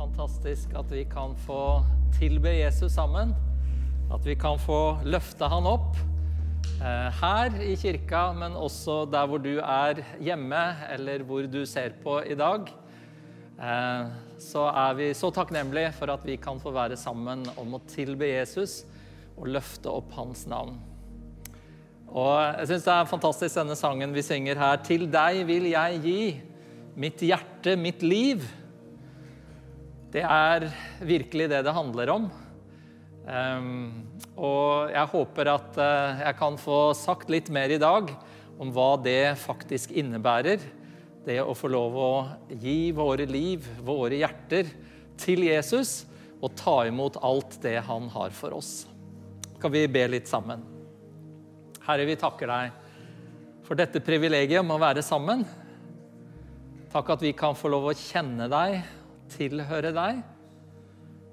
fantastisk 0.00 0.72
at 0.78 0.88
vi 0.92 1.02
kan 1.04 1.34
få 1.44 1.82
tilbe 2.16 2.52
Jesus 2.56 2.94
sammen. 2.94 3.34
At 4.10 4.24
vi 4.24 4.34
kan 4.38 4.58
få 4.58 4.96
løfte 5.04 5.48
han 5.50 5.66
opp 5.68 5.98
eh, 6.80 7.08
her 7.20 7.56
i 7.62 7.74
kirka, 7.78 8.30
men 8.36 8.56
også 8.56 9.04
der 9.12 9.28
hvor 9.28 9.42
du 9.42 9.58
er 9.60 10.00
hjemme, 10.22 10.62
eller 10.94 11.24
hvor 11.26 11.44
du 11.46 11.62
ser 11.68 11.98
på 12.02 12.16
i 12.24 12.36
dag. 12.38 12.70
Eh, 13.60 14.06
så 14.40 14.66
er 14.72 14.96
vi 14.96 15.10
så 15.14 15.30
takknemlige 15.36 15.92
for 15.98 16.12
at 16.14 16.24
vi 16.24 16.38
kan 16.40 16.60
få 16.62 16.72
være 16.72 16.96
sammen 16.96 17.44
om 17.60 17.76
å 17.76 17.82
tilbe 17.90 18.30
Jesus 18.30 18.80
og 19.36 19.50
løfte 19.52 19.92
opp 19.92 20.14
hans 20.16 20.46
navn. 20.48 20.78
Og 22.10 22.40
jeg 22.56 22.70
synes 22.70 22.88
Det 22.88 22.94
er 22.94 23.10
fantastisk 23.12 23.60
denne 23.60 23.76
sangen 23.78 24.16
vi 24.16 24.24
synger 24.24 24.58
her. 24.58 24.80
Til 24.82 25.04
deg 25.12 25.44
vil 25.46 25.68
jeg 25.70 26.00
gi 26.02 26.22
mitt 26.96 27.20
hjerte, 27.22 27.76
mitt 27.78 28.02
liv. 28.02 28.48
Det 30.10 30.22
er 30.26 30.66
virkelig 31.06 31.46
det 31.52 31.60
det 31.62 31.74
handler 31.74 32.10
om. 32.10 32.24
Um, 33.30 34.08
og 34.34 34.90
jeg 34.90 35.10
håper 35.12 35.50
at 35.52 35.78
uh, 35.78 36.22
jeg 36.24 36.36
kan 36.40 36.58
få 36.58 36.78
sagt 36.98 37.30
litt 37.30 37.50
mer 37.54 37.70
i 37.70 37.78
dag 37.78 38.10
om 38.60 38.72
hva 38.74 38.96
det 38.98 39.38
faktisk 39.38 39.94
innebærer. 39.94 40.58
Det 41.22 41.38
å 41.44 41.54
få 41.54 41.70
lov 41.70 41.94
å 41.94 42.10
gi 42.58 42.90
våre 42.96 43.28
liv, 43.28 43.68
våre 43.86 44.18
hjerter, 44.18 44.66
til 45.20 45.44
Jesus 45.46 46.08
og 46.40 46.56
ta 46.58 46.80
imot 46.88 47.20
alt 47.22 47.60
det 47.62 47.76
han 47.86 48.08
har 48.10 48.34
for 48.34 48.56
oss. 48.56 48.88
Skal 49.60 49.74
vi 49.76 49.86
be 49.92 50.06
litt 50.10 50.30
sammen? 50.30 50.64
Herre, 51.86 52.06
vi 52.08 52.18
takker 52.18 52.50
deg 52.50 52.78
for 53.62 53.78
dette 53.78 54.02
privilegiet 54.02 54.64
om 54.64 54.72
å 54.74 54.80
være 54.80 55.04
sammen. 55.06 55.44
Takk 56.90 57.12
at 57.14 57.22
vi 57.22 57.36
kan 57.36 57.54
få 57.54 57.70
lov 57.70 57.92
å 57.92 57.94
kjenne 57.94 58.48
deg 58.50 58.80
tilhøre 59.30 59.92
deg 59.94 60.20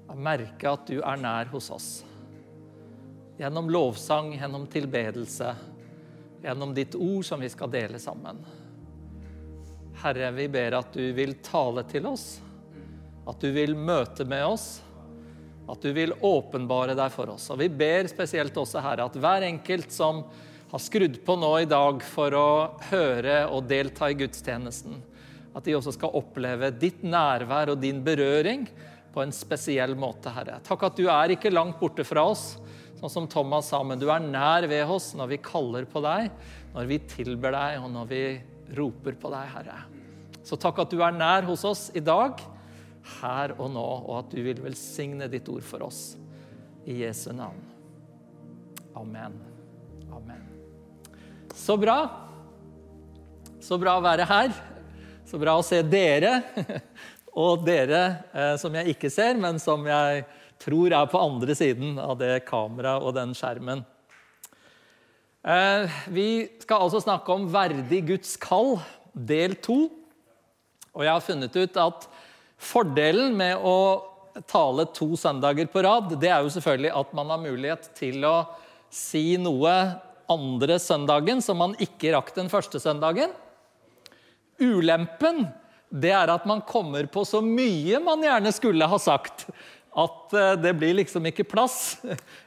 og 0.08 0.20
merke 0.24 0.70
at 0.70 0.86
du 0.88 1.00
er 1.00 1.20
nær 1.20 1.50
hos 1.52 1.68
oss. 1.74 1.88
Gjennom 3.38 3.68
lovsang, 3.70 4.32
gjennom 4.38 4.64
tilbedelse, 4.70 5.52
gjennom 6.42 6.72
ditt 6.74 6.96
ord 6.98 7.26
som 7.26 7.42
vi 7.42 7.50
skal 7.52 7.70
dele 7.70 8.00
sammen. 8.02 8.40
Herre, 10.02 10.30
vi 10.34 10.46
ber 10.50 10.78
at 10.78 10.92
du 10.94 11.04
vil 11.14 11.36
tale 11.44 11.84
til 11.90 12.06
oss, 12.10 12.38
at 13.28 13.40
du 13.42 13.50
vil 13.54 13.74
møte 13.76 14.24
med 14.28 14.44
oss, 14.46 14.68
at 15.68 15.82
du 15.84 15.90
vil 15.92 16.14
åpenbare 16.24 16.94
deg 16.96 17.12
for 17.12 17.34
oss. 17.34 17.50
Og 17.52 17.58
Vi 17.60 17.68
ber 17.68 18.08
spesielt 18.08 18.56
også, 18.56 18.80
Herre, 18.80 19.08
at 19.10 19.18
hver 19.18 19.44
enkelt 19.50 19.92
som 19.92 20.22
har 20.70 20.82
skrudd 20.82 21.18
på 21.24 21.36
nå 21.40 21.50
i 21.62 21.68
dag 21.68 22.02
for 22.04 22.34
å 22.36 22.48
høre 22.90 23.42
og 23.52 23.68
delta 23.68 24.08
i 24.10 24.16
gudstjenesten, 24.16 24.98
at 25.58 25.66
de 25.66 25.74
også 25.74 25.94
skal 25.96 26.14
oppleve 26.14 26.70
ditt 26.78 27.02
nærvær 27.02 27.72
og 27.74 27.82
din 27.82 28.00
berøring 28.06 28.68
på 29.14 29.22
en 29.24 29.34
spesiell 29.34 29.96
måte, 29.98 30.30
Herre. 30.30 30.60
Takk 30.64 30.84
at 30.86 30.98
du 30.98 31.08
er 31.10 31.34
ikke 31.34 31.50
langt 31.50 31.80
borte 31.80 32.04
fra 32.06 32.22
oss, 32.30 32.52
sånn 33.00 33.10
som 33.10 33.26
Thomas 33.30 33.70
sa, 33.72 33.80
men 33.82 33.98
du 33.98 34.06
er 34.12 34.22
nær 34.22 34.66
ved 34.70 34.86
oss 34.86 35.10
når 35.18 35.32
vi 35.32 35.40
kaller 35.42 35.88
på 35.90 36.02
deg, 36.04 36.30
når 36.74 36.90
vi 36.90 37.00
tilber 37.10 37.54
deg, 37.56 37.80
og 37.82 37.90
når 37.94 38.12
vi 38.12 38.22
roper 38.78 39.18
på 39.18 39.32
deg, 39.34 39.50
Herre. 39.56 39.80
Så 40.46 40.58
takk 40.60 40.78
at 40.84 40.94
du 40.94 41.02
er 41.02 41.16
nær 41.16 41.46
hos 41.48 41.64
oss 41.66 41.88
i 41.98 42.04
dag, 42.04 42.38
her 43.18 43.54
og 43.56 43.72
nå, 43.72 43.88
og 44.04 44.14
at 44.20 44.32
du 44.34 44.40
vil 44.44 44.62
velsigne 44.62 45.28
ditt 45.32 45.48
ord 45.50 45.64
for 45.66 45.88
oss. 45.88 46.02
I 46.88 47.02
Jesu 47.02 47.30
navn. 47.36 47.60
Amen. 48.96 49.34
Amen. 50.14 50.44
Så 51.54 51.76
bra. 51.80 51.98
Så 53.60 53.76
bra 53.80 53.98
å 53.98 54.04
være 54.04 54.26
her. 54.28 54.52
Så 55.28 55.36
bra 55.36 55.58
å 55.60 55.64
se 55.64 55.82
dere, 55.84 56.38
og 57.44 57.60
dere 57.66 58.00
eh, 58.32 58.54
som 58.56 58.72
jeg 58.78 58.94
ikke 58.94 59.10
ser, 59.12 59.36
men 59.36 59.58
som 59.60 59.82
jeg 59.84 60.22
tror 60.56 60.94
er 60.96 61.08
på 61.12 61.20
andre 61.20 61.52
siden 61.58 61.98
av 62.00 62.14
det 62.16 62.46
kameraet 62.48 63.04
og 63.04 63.12
den 63.12 63.34
skjermen. 63.36 63.82
Eh, 65.44 65.98
vi 66.16 66.28
skal 66.62 66.86
altså 66.86 67.02
snakke 67.04 67.34
om 67.34 67.44
verdig 67.52 68.00
Guds 68.08 68.38
kall, 68.40 68.78
del 69.12 69.58
to. 69.60 69.90
Og 70.96 71.04
jeg 71.04 71.12
har 71.12 71.26
funnet 71.26 71.58
ut 71.60 71.76
at 71.82 72.06
fordelen 72.56 73.36
med 73.36 73.60
å 73.60 73.76
tale 74.48 74.86
to 74.96 75.10
søndager 75.20 75.68
på 75.68 75.82
rad, 75.84 76.14
det 76.22 76.30
er 76.32 76.40
jo 76.46 76.54
selvfølgelig 76.56 76.94
at 77.02 77.12
man 77.20 77.34
har 77.34 77.42
mulighet 77.42 77.90
til 77.98 78.24
å 78.24 78.38
si 78.88 79.36
noe 79.36 79.76
andre 80.32 80.80
søndagen 80.80 81.44
som 81.44 81.60
man 81.60 81.76
ikke 81.84 82.14
rakk 82.16 82.32
den 82.40 82.48
første 82.48 82.80
søndagen. 82.80 83.36
Ulempen 84.58 85.46
det 85.88 86.12
er 86.12 86.28
at 86.28 86.44
man 86.48 86.60
kommer 86.68 87.06
på 87.08 87.24
så 87.24 87.40
mye 87.44 88.00
man 88.04 88.22
gjerne 88.24 88.52
skulle 88.52 88.88
ha 88.88 88.98
sagt, 89.00 89.46
at 89.98 90.34
eh, 90.36 90.52
det 90.60 90.74
blir 90.78 90.98
liksom 90.98 91.26
ikke 91.30 91.46
plass 91.48 91.98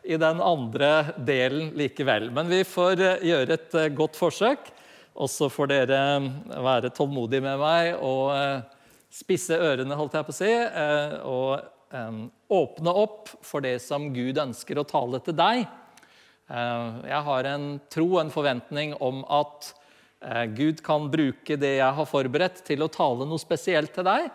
i 0.04 0.18
den 0.22 0.42
andre 0.44 1.12
delen 1.18 1.72
likevel. 1.78 2.30
Men 2.34 2.52
vi 2.52 2.62
får 2.68 3.02
eh, 3.02 3.26
gjøre 3.32 3.58
et 3.58 3.78
eh, 3.80 3.90
godt 3.98 4.20
forsøk, 4.20 4.70
og 5.12 5.28
så 5.30 5.50
får 5.52 5.72
dere 5.74 5.98
være 6.64 6.94
tålmodige 6.96 7.44
med 7.44 7.60
meg 7.60 7.98
og 8.00 8.32
spisse 9.12 9.58
ørene, 9.60 9.98
holdt 10.00 10.14
jeg 10.16 10.24
på 10.24 10.32
å 10.32 10.38
si, 10.38 10.52
og 11.28 12.30
åpne 12.56 12.94
opp 12.96 13.34
for 13.44 13.60
det 13.66 13.74
som 13.84 14.08
Gud 14.16 14.40
ønsker 14.40 14.80
å 14.80 14.86
tale 14.88 15.20
til 15.26 15.36
deg. 15.36 15.66
Jeg 16.48 17.22
har 17.28 17.50
en 17.52 17.68
tro 17.92 18.08
og 18.08 18.22
en 18.22 18.32
forventning 18.32 18.96
om 19.04 19.20
at 19.28 19.74
Gud 20.54 20.84
kan 20.86 21.08
bruke 21.10 21.56
det 21.58 21.76
jeg 21.80 21.98
har 21.98 22.08
forberedt, 22.10 22.60
til 22.68 22.84
å 22.86 22.92
tale 22.94 23.26
noe 23.26 23.42
spesielt 23.42 23.94
til 23.96 24.06
deg. 24.06 24.28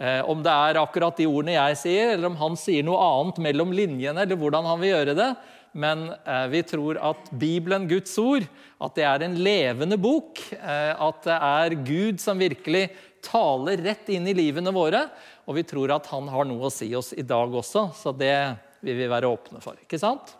Eh, 0.00 0.20
om 0.24 0.40
det 0.40 0.52
er 0.52 0.78
akkurat 0.80 1.16
de 1.18 1.26
ordene 1.28 1.58
jeg 1.58 1.78
sier, 1.82 2.12
eller 2.14 2.30
om 2.30 2.38
han 2.40 2.54
sier 2.56 2.84
noe 2.86 3.00
annet 3.04 3.40
mellom 3.50 3.74
linjene. 3.76 4.22
eller 4.22 4.38
hvordan 4.38 4.68
han 4.68 4.80
vil 4.80 4.94
gjøre 4.94 5.16
det. 5.18 5.30
Men 5.72 6.06
eh, 6.24 6.46
vi 6.54 6.62
tror 6.64 6.98
at 7.10 7.28
Bibelen, 7.30 7.88
Guds 7.88 8.16
ord, 8.18 8.46
at 8.80 8.96
det 8.96 9.04
er 9.04 9.26
en 9.26 9.36
levende 9.44 9.98
bok. 10.00 10.40
At 10.60 11.26
det 11.26 11.36
er 11.36 11.76
Gud 11.84 12.22
som 12.22 12.40
virkelig 12.40 12.88
taler 13.20 13.82
rett 13.84 14.08
inn 14.08 14.28
i 14.30 14.36
livene 14.36 14.72
våre. 14.72 15.04
Og 15.44 15.58
vi 15.58 15.66
tror 15.68 15.92
at 15.92 16.08
han 16.14 16.32
har 16.32 16.48
noe 16.48 16.70
å 16.70 16.72
si 16.72 16.88
oss 16.96 17.12
i 17.12 17.26
dag 17.26 17.52
også, 17.52 17.90
så 17.92 18.16
det 18.16 18.36
vil 18.80 18.96
vi 18.96 19.10
være 19.10 19.28
åpne 19.28 19.60
for. 19.60 19.76
Ikke 19.84 20.00
sant? 20.00 20.32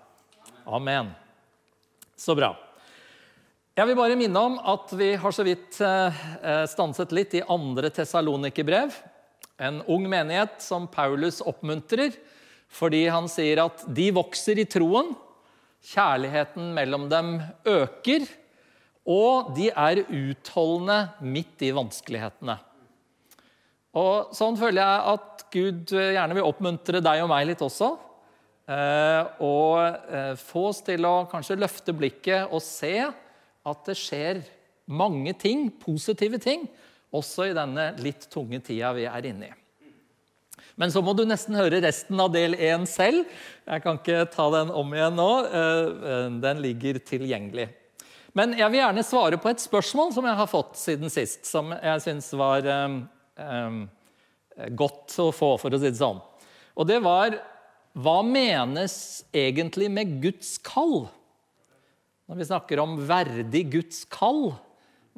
Amen. 0.64 1.12
Så 2.16 2.36
bra. 2.38 2.54
Jeg 3.80 3.88
vil 3.88 3.96
bare 3.96 4.16
minne 4.18 4.41
om 4.44 4.58
at 4.68 4.91
vi 4.92 5.14
har 5.16 5.32
så 5.32 5.41
vidt 5.46 5.78
eh, 5.80 6.16
eh, 6.44 6.64
stanset 6.68 7.14
litt 7.16 7.32
i 7.38 7.41
andre 7.48 7.88
Tessalonikerbrev. 7.96 8.92
En 9.56 9.78
ung 9.88 10.04
menighet 10.04 10.58
som 10.60 10.84
Paulus 10.92 11.38
oppmuntrer 11.41 12.12
fordi 12.68 13.06
han 13.08 13.24
sier 13.32 13.62
at 13.62 13.86
de 13.88 14.10
vokser 14.12 14.60
i 14.60 14.66
troen, 14.68 15.14
kjærligheten 15.94 16.74
mellom 16.76 17.06
dem 17.08 17.30
øker, 17.64 18.26
og 19.08 19.54
de 19.56 19.70
er 19.72 20.02
utholdende 20.04 20.98
midt 21.24 21.64
i 21.64 21.72
vanskelighetene. 21.72 22.58
Og 23.97 24.36
Sånn 24.36 24.60
føler 24.60 24.82
jeg 24.82 25.08
at 25.14 25.47
Gud 25.56 25.97
gjerne 25.97 26.36
vil 26.36 26.50
oppmuntre 26.50 27.00
deg 27.08 27.24
og 27.24 27.32
meg 27.32 27.48
litt 27.48 27.64
også. 27.64 27.94
Eh, 28.76 29.42
og 29.48 30.38
få 30.44 30.68
oss 30.68 30.84
til 30.84 31.08
å 31.08 31.16
kanskje 31.32 31.62
løfte 31.64 31.97
blikket 31.97 32.52
og 32.52 32.60
se 32.60 33.08
at 33.69 33.87
det 33.88 33.97
skjer 33.98 34.43
mange 34.91 35.34
ting, 35.38 35.69
positive 35.82 36.41
ting, 36.43 36.66
også 37.15 37.50
i 37.50 37.56
denne 37.56 37.91
litt 38.03 38.28
tunge 38.31 38.60
tida 38.65 38.93
vi 38.97 39.06
er 39.10 39.26
inne 39.31 39.50
i. 39.50 39.56
Men 40.81 40.93
så 40.93 41.03
må 41.04 41.12
du 41.16 41.26
nesten 41.28 41.59
høre 41.59 41.82
resten 41.84 42.21
av 42.22 42.31
del 42.32 42.54
én 42.56 42.87
selv. 42.88 43.28
Jeg 43.69 43.82
kan 43.84 43.98
ikke 43.98 44.25
ta 44.32 44.47
den 44.54 44.71
om 44.72 44.94
igjen 44.94 45.19
nå. 45.19 45.28
Eh, 45.44 45.88
eh, 46.12 46.28
den 46.41 46.62
ligger 46.65 47.00
tilgjengelig. 47.04 47.66
Men 48.37 48.54
jeg 48.56 48.71
vil 48.71 48.81
gjerne 48.81 49.04
svare 49.04 49.41
på 49.43 49.50
et 49.50 49.60
spørsmål 49.60 50.15
som 50.15 50.27
jeg 50.28 50.38
har 50.38 50.48
fått 50.48 50.78
siden 50.78 51.10
sist, 51.12 51.42
som 51.48 51.72
jeg 51.75 52.04
syns 52.04 52.31
var 52.38 52.66
um, 52.87 53.00
um, 53.34 53.81
godt 54.78 55.16
å 55.19 55.31
få, 55.34 55.56
for 55.59 55.75
å 55.75 55.81
si 55.81 55.91
det 55.91 55.98
sånn. 55.98 56.21
Og 56.78 56.89
det 56.89 57.01
var 57.04 57.41
Hva 57.98 58.21
menes 58.22 59.24
egentlig 59.34 59.89
med 59.91 60.21
Guds 60.22 60.54
kall? 60.63 61.09
Når 62.30 62.38
vi 62.38 62.44
snakker 62.47 62.78
om 62.78 62.92
verdig 63.03 63.65
Guds 63.72 64.04
kall, 64.06 64.53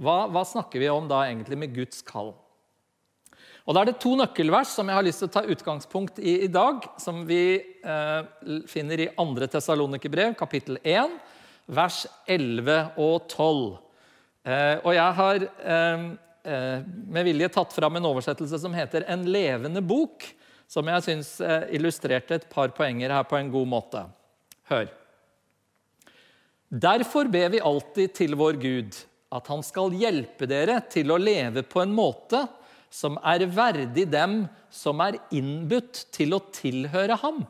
hva, 0.01 0.31
hva, 0.33 0.47
snakker 0.49 0.81
vi 0.81 0.87
om 0.89 1.05
da 1.11 1.19
egentlig 1.27 1.59
med 1.61 1.75
Guds 1.77 1.99
kall? 2.09 2.31
Og 3.67 3.77
Da 3.77 3.83
er 3.83 3.91
det 3.91 3.99
to 4.01 4.15
nøkkelvers 4.17 4.73
som 4.73 4.89
jeg 4.89 4.97
har 4.97 5.05
lyst 5.05 5.21
til 5.21 5.29
å 5.29 5.35
ta 5.35 5.43
utgangspunkt 5.45 6.23
i 6.25 6.39
i 6.47 6.49
dag, 6.49 6.87
som 6.97 7.21
vi 7.29 7.61
eh, 7.61 8.31
finner 8.65 9.03
i 9.05 9.11
2. 9.13 9.27
Tesalonikerbrev, 9.53 10.33
kapittel 10.41 10.81
1, 10.81 11.13
vers 11.69 12.01
11 12.25 12.97
og 12.97 13.29
12. 13.29 13.77
Eh, 14.49 14.81
og 14.81 14.97
jeg 14.97 15.19
har 15.21 15.45
eh, 15.45 16.09
eh, 16.49 16.89
med 17.13 17.29
vilje 17.29 17.53
tatt 17.59 17.77
fram 17.77 18.01
en 18.01 18.09
oversettelse 18.15 18.63
som 18.65 18.73
heter 18.73 19.05
'En 19.05 19.29
levende 19.29 19.85
bok', 19.85 20.33
som 20.65 20.89
jeg 20.89 21.05
syns 21.11 21.37
eh, 21.45 21.77
illustrerte 21.77 22.41
et 22.41 22.49
par 22.49 22.73
poenger 22.73 23.13
her 23.13 23.29
på 23.29 23.37
en 23.37 23.53
god 23.53 23.69
måte. 23.69 24.07
Hør. 24.73 24.89
Derfor 26.73 27.29
ber 27.29 27.51
vi 27.53 27.61
alltid 27.61 28.15
til 28.17 28.33
vår 28.41 28.57
Gud 28.57 28.97
at 29.33 29.49
han 29.53 29.61
skal 29.65 29.93
hjelpe 29.93 30.47
dere 30.49 30.79
til 30.89 31.11
å 31.13 31.19
leve 31.21 31.61
på 31.69 31.83
en 31.83 31.93
måte 31.93 32.47
som 32.93 33.19
er 33.29 33.45
verdig 33.53 34.07
dem 34.09 34.47
som 34.73 35.01
er 35.05 35.19
innbudt 35.37 36.07
til 36.17 36.33
å 36.33 36.41
tilhøre 36.53 37.19
ham. 37.21 37.43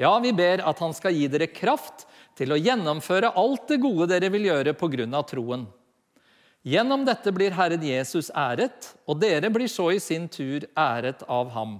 Ja, 0.00 0.16
vi 0.24 0.32
ber 0.32 0.64
at 0.64 0.80
han 0.80 0.96
skal 0.96 1.12
gi 1.12 1.28
dere 1.28 1.50
kraft 1.52 2.06
til 2.40 2.56
å 2.56 2.58
gjennomføre 2.58 3.34
alt 3.36 3.68
det 3.68 3.78
gode 3.84 4.08
dere 4.14 4.32
vil 4.32 4.48
gjøre 4.48 4.74
på 4.80 4.88
grunn 4.96 5.12
av 5.20 5.28
troen. 5.28 5.68
Gjennom 6.64 7.04
dette 7.04 7.36
blir 7.36 7.52
Herren 7.52 7.84
Jesus 7.84 8.30
æret, 8.32 8.94
og 9.04 9.20
dere 9.20 9.52
blir 9.52 9.68
så 9.68 9.90
i 9.92 10.00
sin 10.00 10.24
tur 10.32 10.64
æret 10.72 11.20
av 11.28 11.52
ham. 11.52 11.76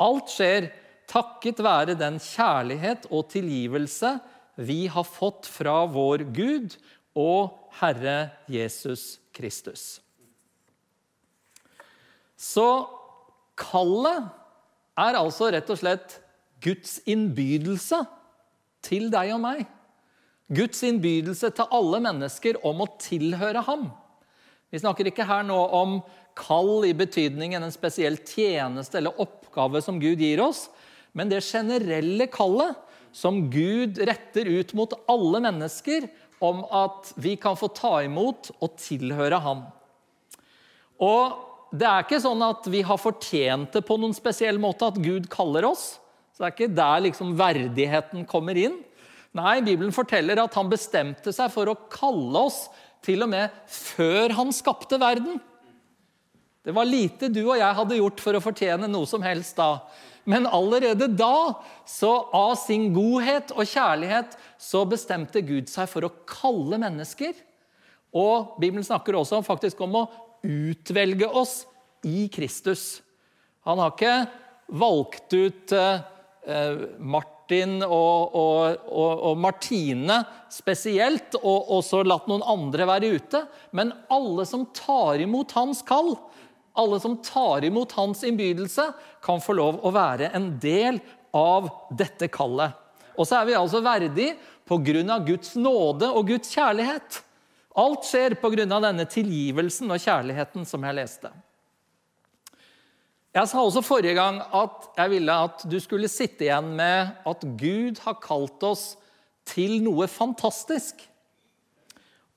Alt 0.00 0.32
skjer 0.32 0.72
takket 1.08 1.60
være 1.60 2.00
den 2.00 2.16
kjærlighet 2.16 3.10
og 3.12 3.28
tilgivelse 3.28 4.16
vi 4.58 4.86
har 4.90 5.06
fått 5.06 5.46
fra 5.46 5.84
vår 5.86 6.24
Gud 6.34 6.74
og 7.18 7.54
Herre 7.78 8.30
Jesus 8.50 9.20
Kristus. 9.34 10.00
Så 12.34 12.66
kallet 13.58 14.26
er 14.98 15.18
altså 15.18 15.52
rett 15.54 15.70
og 15.70 15.78
slett 15.78 16.16
Guds 16.62 16.96
innbydelse 17.06 18.00
til 18.82 19.06
deg 19.14 19.30
og 19.36 19.42
meg. 19.46 19.62
Guds 20.50 20.82
innbydelse 20.86 21.52
til 21.54 21.78
alle 21.78 22.02
mennesker 22.02 22.58
om 22.66 22.82
å 22.82 22.90
tilhøre 22.98 23.62
ham. 23.66 23.88
Vi 24.74 24.82
snakker 24.82 25.10
ikke 25.10 25.26
her 25.28 25.46
nå 25.46 25.58
om 25.78 26.00
kall 26.38 26.86
i 26.88 26.94
betydningen 26.98 27.62
en 27.62 27.74
spesiell 27.74 28.18
tjeneste 28.26 28.98
eller 28.98 29.22
oppgave 29.22 29.82
som 29.84 30.02
Gud 30.02 30.18
gir 30.22 30.42
oss, 30.42 30.66
men 31.14 31.30
det 31.30 31.44
generelle 31.46 32.26
kallet 32.30 32.74
som 33.12 33.44
Gud 33.52 33.98
retter 33.98 34.48
ut 34.48 34.74
mot 34.78 34.94
alle 35.10 35.42
mennesker 35.44 36.08
om 36.44 36.62
at 36.70 37.12
vi 37.18 37.34
kan 37.40 37.58
få 37.58 37.70
ta 37.74 37.98
imot 38.06 38.52
og 38.58 38.76
tilhøre 38.78 39.40
ham. 39.42 39.64
Og 41.02 41.74
det 41.74 41.86
er 41.86 42.04
ikke 42.04 42.20
sånn 42.22 42.42
at 42.46 42.66
vi 42.70 42.82
har 42.86 43.00
fortjent 43.00 43.74
det 43.74 43.84
på 43.86 43.98
noen 44.00 44.16
spesiell 44.16 44.60
måte 44.60 44.88
at 44.88 45.00
Gud 45.02 45.28
kaller 45.32 45.66
oss. 45.68 45.98
Så 46.32 46.42
det 46.42 46.46
er 46.46 46.54
ikke 46.54 46.76
der 46.78 47.02
liksom 47.08 47.34
verdigheten 47.38 48.28
kommer 48.30 48.58
inn. 48.58 48.78
Nei, 49.36 49.58
Bibelen 49.60 49.92
forteller 49.92 50.40
at 50.40 50.54
han 50.56 50.70
bestemte 50.70 51.34
seg 51.34 51.50
for 51.52 51.68
å 51.68 51.76
kalle 51.92 52.46
oss 52.48 52.66
til 53.04 53.22
og 53.26 53.30
med 53.30 53.52
før 53.70 54.34
han 54.38 54.54
skapte 54.54 54.98
verden. 55.00 55.38
Det 56.68 56.74
var 56.76 56.84
lite 56.84 57.30
du 57.32 57.46
og 57.46 57.54
jeg 57.56 57.76
hadde 57.78 57.96
gjort 57.96 58.18
for 58.20 58.36
å 58.36 58.42
fortjene 58.44 58.90
noe 58.92 59.08
som 59.08 59.22
helst 59.24 59.56
da. 59.56 59.78
Men 60.28 60.44
allerede 60.44 61.06
da, 61.08 61.54
så 61.88 62.10
av 62.36 62.58
sin 62.60 62.90
godhet 62.92 63.54
og 63.54 63.64
kjærlighet, 63.70 64.34
så 64.60 64.82
bestemte 64.84 65.40
Gud 65.48 65.72
seg 65.72 65.88
for 65.88 66.04
å 66.04 66.12
kalle 66.28 66.76
mennesker. 66.82 67.32
Og 68.12 68.60
Bibelen 68.60 68.84
snakker 68.84 69.16
også 69.16 69.40
faktisk 69.46 69.80
om 69.86 69.96
å 69.96 70.04
utvelge 70.44 71.32
oss 71.32 71.62
i 72.04 72.26
Kristus. 72.28 72.98
Han 73.64 73.80
har 73.80 73.96
ikke 73.96 74.14
valgt 74.68 75.32
ut 75.32 75.72
eh, 75.72 76.84
Martin 77.00 77.78
og, 77.86 78.36
og, 78.36 78.84
og, 78.92 79.12
og, 79.30 79.40
Martine 79.40 80.20
spesielt, 80.52 81.40
og, 81.40 81.80
så 81.80 82.04
latt 82.04 82.28
noen 82.28 82.44
andre 82.44 82.92
være 82.92 83.16
ute. 83.16 83.46
Men 83.72 83.96
alle 84.12 84.44
som 84.44 84.68
tar 84.76 85.24
imot 85.24 85.56
hans 85.56 85.80
kall, 85.88 86.18
alle 86.78 87.00
som 87.02 87.16
tar 87.24 87.66
imot 87.66 87.92
hans 87.98 88.22
innbydelse, 88.24 88.90
kan 89.24 89.42
få 89.42 89.56
lov 89.58 89.80
å 89.82 89.92
være 89.94 90.30
en 90.36 90.52
del 90.62 91.00
av 91.36 91.68
dette 91.98 92.30
kallet. 92.32 92.76
Og 93.18 93.26
så 93.26 93.40
er 93.40 93.48
vi 93.48 93.58
altså 93.58 93.82
verdig 93.82 94.28
pga. 94.68 95.18
Guds 95.26 95.56
nåde 95.58 96.10
og 96.12 96.30
Guds 96.30 96.52
kjærlighet. 96.54 97.22
Alt 97.78 98.06
skjer 98.06 98.38
pga. 98.38 98.64
denne 98.66 99.06
tilgivelsen 99.10 99.90
og 99.90 100.02
kjærligheten 100.02 100.66
som 100.66 100.84
jeg 100.86 100.98
leste. 101.00 101.32
Jeg 103.34 103.50
sa 103.50 103.60
også 103.60 103.84
forrige 103.84 104.16
gang 104.16 104.40
at 104.40 104.88
jeg 104.96 105.10
ville 105.12 105.34
at 105.46 105.62
du 105.68 105.76
skulle 105.80 106.08
sitte 106.10 106.46
igjen 106.46 106.72
med 106.78 107.12
at 107.28 107.44
Gud 107.60 108.00
har 108.06 108.16
kalt 108.22 108.62
oss 108.66 108.96
til 109.48 109.78
noe 109.84 110.08
fantastisk. 110.10 111.02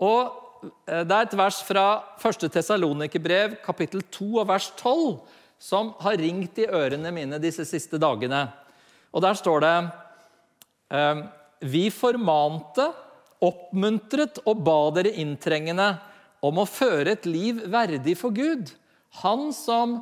Og 0.02 0.41
Det 0.62 1.16
er 1.16 1.26
et 1.26 1.38
vers 1.38 1.60
fra 1.66 1.86
1. 2.22 2.46
Tesalonikerbrev, 2.54 3.58
kapittel 3.66 4.04
2 4.14 4.28
og 4.44 4.50
vers 4.52 4.68
12, 4.78 5.16
som 5.62 5.94
har 6.02 6.20
ringt 6.22 6.60
i 6.62 6.68
ørene 6.70 7.12
mine 7.14 7.40
disse 7.42 7.66
siste 7.70 7.98
dagene. 8.02 8.46
Og 9.14 9.24
Der 9.26 9.38
står 9.38 9.64
det 9.66 9.76
eh, 10.94 11.24
Vi 11.74 11.90
formante 11.94 12.88
oppmuntret 13.42 14.42
og 14.46 14.62
ba 14.66 14.80
dere 14.96 15.16
inntrengende 15.22 15.90
om 16.46 16.62
å 16.62 16.70
føre 16.70 17.16
et 17.16 17.26
liv 17.30 17.62
verdig 17.70 18.16
for 18.18 18.34
Gud, 18.34 18.72
Han 19.22 19.50
som 19.52 19.98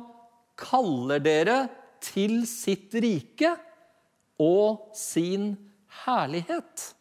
kaller 0.60 1.18
dere 1.18 1.64
til 2.04 2.44
sitt 2.48 2.94
rike 2.94 3.56
og 4.40 4.92
sin 4.96 5.56
herlighet. 6.04 6.92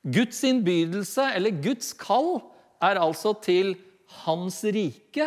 Guds 0.00 0.40
innbydelse, 0.48 1.26
eller 1.36 1.60
Guds 1.62 1.92
kall, 1.98 2.38
er 2.80 3.00
altså 3.00 3.34
til 3.44 3.74
hans 4.24 4.62
rike 4.64 5.26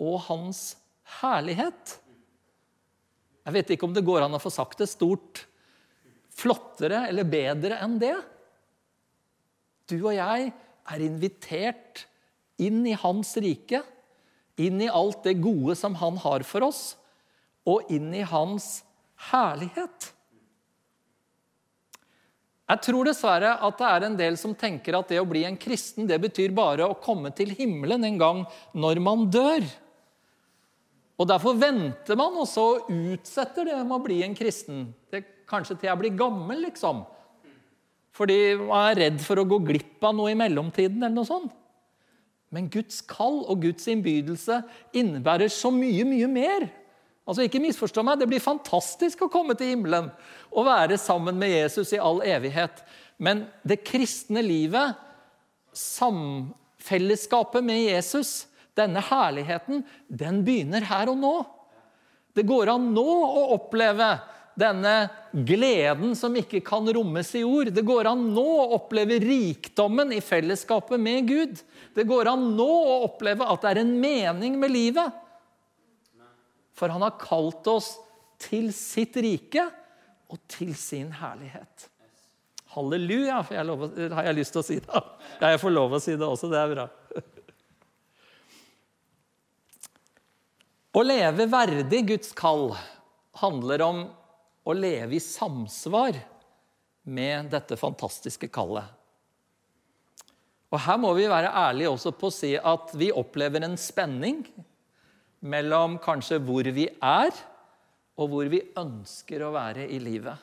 og 0.00 0.16
hans 0.30 0.62
herlighet. 1.20 1.98
Jeg 3.44 3.56
vet 3.56 3.72
ikke 3.74 3.88
om 3.88 3.94
det 3.96 4.06
går 4.06 4.24
an 4.24 4.36
å 4.36 4.40
få 4.40 4.52
sagt 4.52 4.80
det 4.80 4.88
stort 4.88 5.44
flottere 6.40 7.06
eller 7.10 7.28
bedre 7.28 7.80
enn 7.84 7.98
det. 8.00 8.14
Du 9.90 9.98
og 9.98 10.14
jeg 10.14 10.52
er 10.54 11.04
invitert 11.04 12.06
inn 12.60 12.84
i 12.86 12.94
hans 12.96 13.34
rike, 13.40 13.82
inn 14.60 14.80
i 14.84 14.90
alt 14.92 15.24
det 15.26 15.38
gode 15.40 15.76
som 15.78 15.96
han 16.00 16.20
har 16.20 16.44
for 16.46 16.68
oss, 16.68 16.82
og 17.68 17.90
inn 17.92 18.12
i 18.16 18.24
hans 18.26 18.80
herlighet. 19.30 20.10
Jeg 22.70 22.82
tror 22.86 23.08
dessverre 23.08 23.56
at 23.66 23.78
det 23.80 23.88
er 23.88 24.06
en 24.06 24.16
del 24.18 24.36
som 24.38 24.54
tenker 24.54 24.94
at 24.94 25.10
det 25.10 25.18
å 25.18 25.26
bli 25.26 25.42
en 25.48 25.58
kristen 25.58 26.06
det 26.06 26.20
betyr 26.22 26.54
bare 26.54 26.86
å 26.86 26.98
komme 27.02 27.32
til 27.34 27.50
himmelen 27.58 28.06
en 28.06 28.20
gang 28.20 28.44
når 28.78 29.00
man 29.02 29.26
dør. 29.32 29.66
Og 31.20 31.28
Derfor 31.28 31.58
venter 31.58 32.16
man 32.16 32.38
og 32.38 32.86
utsetter 32.94 33.66
det 33.68 33.80
med 33.82 33.96
å 33.98 34.04
bli 34.04 34.22
en 34.24 34.36
kristen. 34.38 34.86
Det 35.10 35.24
Kanskje 35.50 35.74
til 35.80 35.90
jeg 35.90 35.98
blir 35.98 36.18
gammel, 36.18 36.60
liksom. 36.68 37.02
Fordi 38.14 38.38
man 38.60 38.90
er 38.90 39.00
redd 39.04 39.22
for 39.22 39.40
å 39.40 39.46
gå 39.48 39.58
glipp 39.66 40.04
av 40.06 40.14
noe 40.14 40.30
i 40.30 40.38
mellomtiden. 40.38 41.02
eller 41.02 41.16
noe 41.16 41.26
sånt. 41.26 41.56
Men 42.50 42.68
Guds 42.70 43.00
kall 43.06 43.44
og 43.46 43.62
Guds 43.62 43.86
innbydelse 43.90 44.60
innebærer 44.94 45.50
så 45.50 45.70
mye, 45.74 46.04
mye 46.06 46.28
mer. 46.30 46.66
Altså, 47.30 47.44
Ikke 47.46 47.62
misforstå 47.62 48.02
meg, 48.02 48.18
det 48.18 48.26
blir 48.26 48.42
fantastisk 48.42 49.22
å 49.22 49.30
komme 49.30 49.54
til 49.54 49.70
himmelen 49.70 50.08
og 50.50 50.66
være 50.66 50.96
sammen 50.98 51.36
med 51.38 51.52
Jesus 51.52 51.92
i 51.94 52.00
all 52.02 52.18
evighet. 52.26 52.82
Men 53.22 53.44
det 53.62 53.84
kristne 53.86 54.42
livet, 54.42 54.98
samfellesskapet 55.76 57.62
med 57.62 57.84
Jesus, 57.84 58.48
denne 58.74 59.02
herligheten, 59.04 59.84
den 60.08 60.42
begynner 60.42 60.88
her 60.90 61.12
og 61.12 61.20
nå. 61.22 61.34
Det 62.34 62.42
går 62.48 62.74
an 62.74 62.90
nå 62.96 63.06
å 63.06 63.46
oppleve 63.54 64.10
denne 64.58 64.94
gleden 65.46 66.16
som 66.18 66.34
ikke 66.36 66.64
kan 66.66 66.88
rommes 66.90 67.30
i 67.38 67.44
ord. 67.46 67.70
Det 67.70 67.86
går 67.86 68.10
an 68.10 68.26
nå 68.34 68.46
å 68.58 68.68
oppleve 68.80 69.20
rikdommen 69.22 70.10
i 70.16 70.22
fellesskapet 70.24 70.98
med 70.98 71.30
Gud. 71.30 71.62
Det 71.94 72.06
går 72.10 72.34
an 72.34 72.50
nå 72.58 72.66
å 72.68 73.02
oppleve 73.06 73.46
at 73.46 73.62
det 73.62 73.74
er 73.74 73.84
en 73.84 73.94
mening 74.02 74.58
med 74.58 74.74
livet. 74.74 75.14
For 76.80 76.88
han 76.88 77.04
har 77.04 77.18
kalt 77.20 77.66
oss 77.68 77.92
til 78.40 78.70
sitt 78.72 79.18
rike 79.20 79.66
og 80.30 80.38
til 80.48 80.72
sin 80.78 81.10
herlighet. 81.12 81.90
Halleluja, 82.70 83.40
for 83.42 83.58
jeg 83.58 83.66
lov, 83.66 83.82
har 84.14 84.28
jeg 84.30 84.38
lyst 84.38 84.54
til 84.54 84.62
å 84.62 84.64
si 84.64 84.78
det. 84.80 85.02
Ja, 85.42 85.50
jeg 85.52 85.60
får 85.60 85.74
lov 85.74 85.96
å 85.96 86.00
si 86.00 86.14
det 86.14 86.24
også. 86.24 86.48
Det 86.52 86.60
er 86.60 86.72
bra. 86.72 86.86
Å 90.90 91.02
leve 91.04 91.46
verdig 91.50 92.00
Guds 92.08 92.32
kall 92.38 92.72
handler 93.42 93.84
om 93.84 94.00
å 94.66 94.74
leve 94.74 95.18
i 95.18 95.22
samsvar 95.22 96.16
med 97.10 97.50
dette 97.52 97.76
fantastiske 97.78 98.48
kallet. 98.52 98.86
Og 100.70 100.78
Her 100.86 100.98
må 101.02 101.12
vi 101.18 101.28
være 101.30 101.52
ærlige 101.66 101.92
også 101.92 102.14
på 102.14 102.30
å 102.30 102.34
si 102.34 102.54
at 102.56 102.94
vi 102.98 103.10
opplever 103.14 103.66
en 103.66 103.76
spenning 103.80 104.44
mellom 105.40 105.96
kanskje 106.02 106.40
hvor 106.44 106.66
vi 106.74 106.86
er, 106.88 107.30
og 108.20 108.32
hvor 108.32 108.50
vi 108.52 108.60
ønsker 108.76 109.44
å 109.46 109.52
være 109.54 109.86
i 109.88 110.00
livet. 110.02 110.36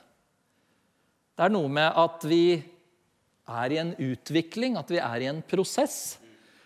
Det 1.38 1.46
er 1.46 1.54
noe 1.54 1.70
med 1.70 2.00
at 2.02 2.24
vi 2.26 2.58
er 3.48 3.74
i 3.74 3.82
en 3.82 3.94
utvikling, 4.02 4.80
at 4.80 4.90
vi 4.90 4.98
er 4.98 5.24
i 5.24 5.30
en 5.30 5.44
prosess. 5.46 6.18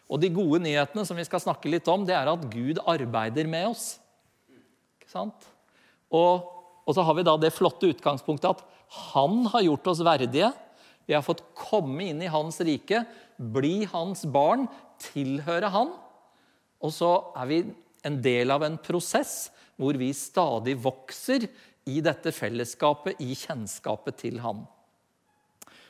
Og 0.08 0.22
de 0.24 0.32
gode 0.32 0.62
nyhetene 0.64 1.04
som 1.08 1.20
vi 1.20 1.28
skal 1.28 1.44
snakke 1.44 1.72
litt 1.72 1.88
om, 1.92 2.06
det 2.08 2.16
er 2.16 2.32
at 2.32 2.48
Gud 2.54 2.80
arbeider 2.88 3.50
med 3.52 3.74
oss. 3.74 3.94
Ikke 5.02 5.12
sant? 5.12 5.52
Og 6.12 6.48
og 6.86 6.98
så 6.98 7.06
har 7.06 7.18
vi 7.18 7.26
da 7.26 7.38
det 7.40 7.54
flotte 7.56 7.90
utgangspunktet 7.92 8.50
at 8.52 8.64
han 9.14 9.46
har 9.54 9.66
gjort 9.66 9.92
oss 9.94 10.04
verdige. 10.06 10.50
Vi 11.08 11.16
har 11.16 11.26
fått 11.26 11.44
komme 11.58 12.10
inn 12.10 12.22
i 12.24 12.32
hans 12.32 12.60
rike, 12.66 13.04
bli 13.38 13.86
hans 13.92 14.26
barn, 14.30 14.68
tilhøre 15.02 15.72
han. 15.74 15.94
Og 16.82 16.94
så 16.94 17.14
er 17.38 17.50
vi 17.50 17.62
en 18.06 18.22
del 18.24 18.52
av 18.54 18.64
en 18.66 18.78
prosess 18.82 19.52
hvor 19.80 19.98
vi 19.98 20.12
stadig 20.16 20.76
vokser 20.82 21.48
i 21.90 22.02
dette 22.06 22.34
fellesskapet, 22.34 23.18
i 23.22 23.34
kjennskapet 23.38 24.20
til 24.22 24.40
Han. 24.44 24.64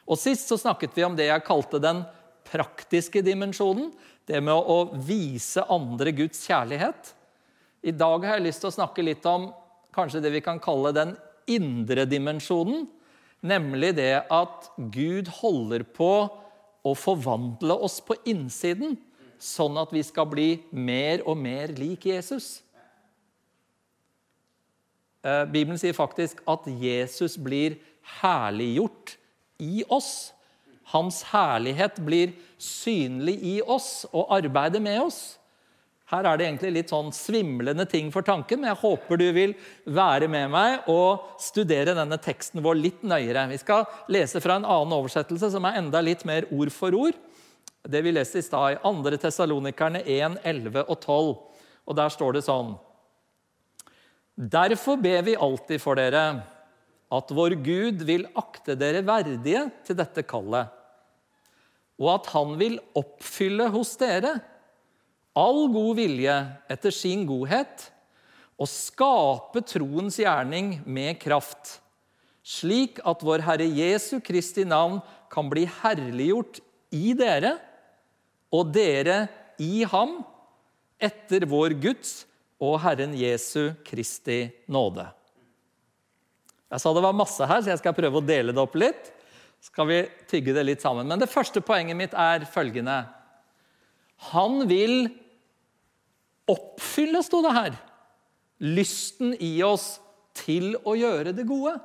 Og 0.07 0.19
Sist 0.19 0.49
så 0.51 0.57
snakket 0.59 0.95
vi 0.95 1.05
om 1.05 1.15
det 1.17 1.29
jeg 1.29 1.45
kalte 1.47 1.81
den 1.83 2.03
praktiske 2.47 3.23
dimensjonen. 3.23 3.91
Det 4.27 4.41
med 4.43 4.55
å 4.55 4.93
vise 5.07 5.63
andre 5.71 6.13
Guds 6.15 6.43
kjærlighet. 6.47 7.13
I 7.81 7.93
dag 7.95 8.25
har 8.25 8.37
jeg 8.37 8.47
lyst 8.47 8.63
til 8.63 8.71
å 8.71 8.77
snakke 8.77 9.05
litt 9.05 9.25
om 9.29 9.49
kanskje 9.95 10.21
det 10.23 10.33
vi 10.35 10.43
kan 10.43 10.61
kalle 10.61 10.93
den 10.95 11.15
indre 11.51 12.05
dimensjonen. 12.09 12.85
Nemlig 13.41 13.95
det 13.97 14.13
at 14.31 14.69
Gud 14.93 15.31
holder 15.41 15.83
på 15.83 16.11
å 16.81 16.91
forvandle 16.97 17.75
oss 17.85 17.99
på 18.05 18.17
innsiden, 18.29 18.95
sånn 19.41 19.79
at 19.81 19.93
vi 19.93 20.03
skal 20.05 20.29
bli 20.29 20.49
mer 20.69 21.23
og 21.25 21.39
mer 21.39 21.73
lik 21.77 22.05
Jesus. 22.11 22.59
Eh, 25.25 25.45
Bibelen 25.49 25.79
sier 25.81 25.97
faktisk 25.97 26.41
at 26.49 26.69
Jesus 26.69 27.37
blir 27.41 27.79
herliggjort 28.21 29.17
i 29.61 29.83
oss. 29.89 30.31
Hans 30.93 31.21
herlighet 31.31 32.01
blir 32.03 32.33
synlig 32.61 33.37
i 33.41 33.59
oss 33.61 34.03
og 34.11 34.33
arbeider 34.37 34.83
med 34.83 34.99
oss. 35.03 35.21
Her 36.11 36.27
er 36.27 36.37
det 36.37 36.47
egentlig 36.49 36.71
litt 36.75 36.91
sånn 36.91 37.13
svimlende 37.15 37.85
ting 37.87 38.09
for 38.11 38.25
tanken, 38.27 38.59
men 38.59 38.67
jeg 38.73 38.81
håper 38.81 39.19
du 39.19 39.29
vil 39.31 39.53
være 39.87 40.27
med 40.27 40.49
meg 40.51 40.89
og 40.91 41.37
studere 41.39 41.95
denne 41.95 42.17
teksten 42.19 42.59
vår 42.65 42.81
litt 42.81 43.05
nøyere. 43.07 43.45
Vi 43.53 43.59
skal 43.61 43.85
lese 44.11 44.41
fra 44.43 44.57
en 44.59 44.67
annen 44.67 44.97
oversettelse 44.97 45.53
som 45.53 45.67
er 45.69 45.79
enda 45.79 46.01
litt 46.03 46.25
mer 46.27 46.49
ord 46.51 46.73
for 46.75 46.97
ord. 46.99 47.15
Det 47.81 48.01
vi 48.05 48.13
leste 48.13 48.39
i 48.39 48.45
stad, 48.45 48.75
i 48.75 48.79
2. 48.83 49.17
Tessalonikerne 49.17 50.03
1, 50.05 50.37
11 50.45 50.83
og 50.85 50.97
12. 51.01 51.31
Og 51.89 51.97
der 51.97 52.13
står 52.13 52.37
det 52.37 52.45
sånn 52.45 52.75
Derfor 54.41 54.97
ber 55.01 55.25
vi 55.25 55.35
alltid 55.35 55.81
for 55.81 55.99
dere 55.99 56.25
at 57.11 57.33
vår 57.35 57.57
Gud 57.65 58.05
vil 58.07 58.23
akte 58.39 58.77
dere 58.79 59.01
verdige 59.03 59.65
til 59.85 59.97
dette 59.99 60.23
kallet, 60.23 60.69
og 61.99 62.07
at 62.13 62.29
Han 62.31 62.55
vil 62.57 62.79
oppfylle 62.97 63.67
hos 63.73 63.91
dere 63.99 64.37
all 65.37 65.67
god 65.71 65.99
vilje 65.99 66.37
etter 66.71 66.95
sin 66.95 67.25
godhet 67.27 67.89
og 68.61 68.69
skape 68.69 69.63
troens 69.67 70.17
gjerning 70.21 70.79
med 70.85 71.19
kraft, 71.21 71.79
slik 72.41 72.99
at 73.07 73.23
vår 73.25 73.43
Herre 73.45 73.67
Jesu 73.67 74.19
Kristi 74.23 74.65
navn 74.67 74.99
kan 75.31 75.51
bli 75.51 75.67
herliggjort 75.81 76.61
i 76.95 77.13
dere, 77.17 77.55
og 78.51 78.73
dere 78.75 79.25
i 79.61 79.85
ham, 79.87 80.19
etter 81.01 81.47
vår 81.49 81.75
Guds 81.81 82.21
og 82.61 82.77
Herren 82.83 83.15
Jesu 83.17 83.71
Kristi 83.87 84.43
nåde. 84.69 85.07
Jeg 86.71 86.83
sa 86.83 86.93
det 86.95 87.03
var 87.03 87.17
masse 87.17 87.47
her, 87.47 87.63
så 87.63 87.73
jeg 87.73 87.81
skal 87.81 87.95
prøve 87.97 88.21
å 88.21 88.25
dele 88.25 88.53
det 88.55 88.61
opp 88.61 88.77
litt. 88.79 89.09
Så 89.59 89.73
Skal 89.73 89.89
vi 89.89 89.97
tygge 90.29 90.53
det 90.55 90.63
litt 90.67 90.83
sammen. 90.83 91.09
Men 91.09 91.19
det 91.19 91.31
første 91.31 91.63
poenget 91.65 91.97
mitt 91.99 92.13
er 92.17 92.45
følgende. 92.49 93.01
Han 94.31 94.63
vil 94.69 95.09
oppfylle, 96.51 97.21
sto 97.25 97.41
det 97.43 97.53
her, 97.55 97.75
lysten 98.61 99.33
i 99.41 99.55
oss 99.65 99.95
til 100.37 100.75
å 100.87 100.95
gjøre 100.95 101.33
det 101.35 101.47
gode. 101.49 101.75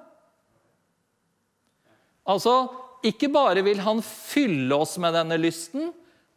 Altså, 2.26 2.66
ikke 3.06 3.30
bare 3.32 3.62
vil 3.66 3.80
han 3.84 4.02
fylle 4.04 4.76
oss 4.76 4.96
med 5.02 5.14
denne 5.16 5.38
lysten 5.40 5.92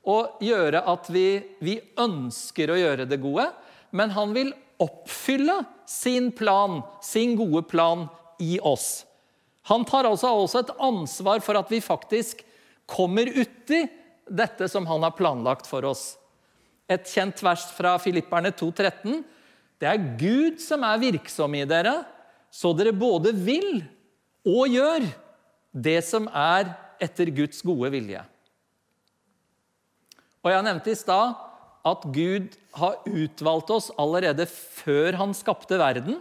og 0.07 0.39
gjøre 0.43 0.81
at 0.87 1.09
vi, 1.11 1.41
vi 1.59 1.77
ønsker 1.99 2.71
å 2.71 2.79
gjøre 2.79 3.07
det 3.09 3.19
gode, 3.21 3.49
men 3.91 4.13
han 4.15 4.33
vil 4.35 4.53
oppfylle 4.79 5.59
sin 5.89 6.31
plan, 6.35 6.79
sin 7.03 7.35
gode 7.39 7.65
plan, 7.67 8.07
i 8.39 8.55
oss. 8.63 9.03
Han 9.67 9.83
tar 9.83 10.07
altså 10.07 10.31
også 10.31 10.61
et 10.63 10.69
ansvar 10.79 11.41
for 11.43 11.59
at 11.59 11.67
vi 11.67 11.81
faktisk 11.83 12.45
kommer 12.89 13.27
uti 13.27 13.81
dette 14.29 14.69
som 14.71 14.87
han 14.87 15.03
har 15.03 15.17
planlagt 15.17 15.67
for 15.67 15.83
oss. 15.89 16.13
Et 16.89 17.03
kjent 17.03 17.43
vers 17.43 17.65
fra 17.75 17.97
Filipperne 18.01 18.53
2,13. 18.55 19.19
Det 19.79 19.89
er 19.91 20.07
Gud 20.19 20.63
som 20.63 20.85
er 20.87 21.01
virksom 21.03 21.57
i 21.59 21.65
dere, 21.67 21.99
så 22.49 22.71
dere 22.73 22.95
både 22.95 23.35
vil 23.35 23.83
og 24.47 24.71
gjør 24.71 25.05
det 25.75 25.99
som 26.07 26.25
er 26.31 26.71
etter 27.03 27.29
Guds 27.35 27.61
gode 27.65 27.91
vilje. 27.93 28.23
Og 30.43 30.51
Jeg 30.53 30.65
nevnte 30.65 30.93
i 30.93 30.97
stad 30.97 31.35
at 31.89 32.05
Gud 32.15 32.55
har 32.79 32.99
utvalgt 33.07 33.71
oss 33.73 33.89
allerede 33.99 34.45
før 34.49 35.17
han 35.19 35.35
skapte 35.35 35.79
verden. 35.79 36.19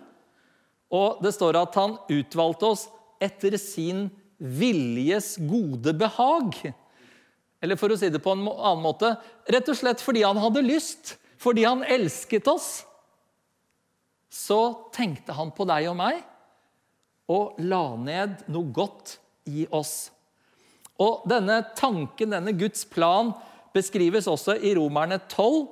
Og 0.91 1.21
det 1.23 1.35
står 1.37 1.59
at 1.61 1.77
han 1.79 1.99
utvalgte 2.11 2.73
oss 2.73 2.87
etter 3.23 3.59
sin 3.61 4.07
viljes 4.39 5.37
gode 5.43 5.93
behag. 5.99 6.55
Eller 7.63 7.79
for 7.79 7.91
å 7.91 7.99
si 7.99 8.11
det 8.11 8.23
på 8.23 8.33
en 8.35 8.47
annen 8.47 8.85
måte 8.85 9.17
rett 9.51 9.71
og 9.71 9.79
slett 9.79 10.03
fordi 10.03 10.23
han 10.23 10.39
hadde 10.39 10.63
lyst, 10.67 11.17
fordi 11.43 11.67
han 11.67 11.83
elsket 11.87 12.47
oss. 12.51 12.69
Så 14.31 14.91
tenkte 14.95 15.35
han 15.35 15.51
på 15.55 15.67
deg 15.69 15.91
og 15.91 15.99
meg 15.99 16.23
og 17.29 17.59
la 17.61 17.83
ned 18.01 18.47
noe 18.49 18.73
godt 18.73 19.19
i 19.51 19.67
oss. 19.75 20.09
Og 20.99 21.27
denne 21.31 21.61
tanken, 21.79 22.33
denne 22.33 22.55
Guds 22.59 22.87
plan, 22.89 23.35
beskrives 23.75 24.29
også 24.31 24.57
i 24.61 24.75
Romerne 24.79 25.21
12. 25.29 25.67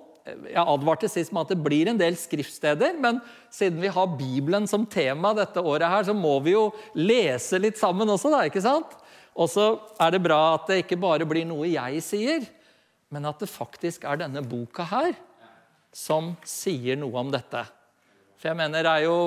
Jeg 0.51 0.63
advarte 0.63 1.09
sist 1.11 1.31
med 1.35 1.47
at 1.47 1.53
det 1.55 1.63
blir 1.63 1.91
en 1.91 1.99
del 2.01 2.17
skriftsteder, 2.19 2.97
men 2.99 3.21
siden 3.55 3.79
vi 3.83 3.93
har 3.95 4.17
Bibelen 4.19 4.67
som 4.67 4.87
tema 4.91 5.31
dette 5.37 5.63
året, 5.63 5.87
her, 5.87 6.09
så 6.09 6.15
må 6.17 6.35
vi 6.43 6.57
jo 6.57 6.69
lese 6.99 7.61
litt 7.63 7.79
sammen 7.79 8.11
også. 8.11 8.33
da, 8.35 8.43
ikke 8.49 8.65
sant? 8.65 8.97
Og 9.37 9.51
så 9.53 9.69
er 10.03 10.17
det 10.17 10.25
bra 10.25 10.41
at 10.57 10.67
det 10.71 10.83
ikke 10.83 10.99
bare 10.99 11.29
blir 11.29 11.47
noe 11.47 11.69
jeg 11.69 12.03
sier, 12.03 12.47
men 13.13 13.29
at 13.29 13.39
det 13.39 13.53
faktisk 13.53 14.07
er 14.09 14.25
denne 14.25 14.43
boka 14.43 14.87
her 14.91 15.15
som 15.95 16.35
sier 16.45 16.99
noe 16.99 17.23
om 17.23 17.31
dette. 17.33 17.63
For 18.37 18.51
jeg 18.51 18.59
mener 18.59 18.85
det 18.85 18.93
er 18.93 19.07
jo 19.07 19.19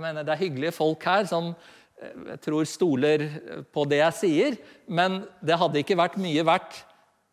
mener, 0.00 0.22
det 0.22 0.34
er 0.34 0.40
hyggelige 0.44 0.74
folk 0.76 1.02
her 1.04 1.26
som 1.28 1.50
eh, 1.52 2.14
jeg 2.32 2.40
tror 2.46 2.68
stoler 2.68 3.26
på 3.74 3.84
det 3.90 4.00
jeg 4.00 4.18
sier, 4.20 4.58
men 4.86 5.22
det 5.42 5.58
hadde 5.58 5.82
ikke 5.82 5.98
vært 5.98 6.20
mye 6.22 6.46
verdt 6.46 6.82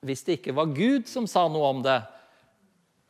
hvis 0.05 0.23
det 0.25 0.39
ikke 0.39 0.55
var 0.55 0.71
Gud 0.71 1.09
som 1.11 1.27
sa 1.27 1.45
noe 1.51 1.73
om 1.73 1.81
det. 1.83 1.97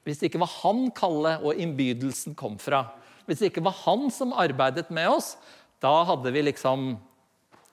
Hvis 0.08 0.22
det 0.22 0.32
ikke 0.32 0.42
var 0.42 0.52
han 0.64 0.88
kallet 0.96 1.44
og 1.46 1.60
innbydelsen 1.60 2.34
kom 2.38 2.58
fra. 2.62 2.86
Hvis 3.28 3.44
det 3.44 3.52
ikke 3.52 3.66
var 3.68 3.78
han 3.84 4.08
som 4.14 4.34
arbeidet 4.34 4.88
med 4.94 5.12
oss, 5.12 5.36
da 5.84 6.02
hadde 6.10 6.34
vi 6.34 6.48
liksom 6.50 6.96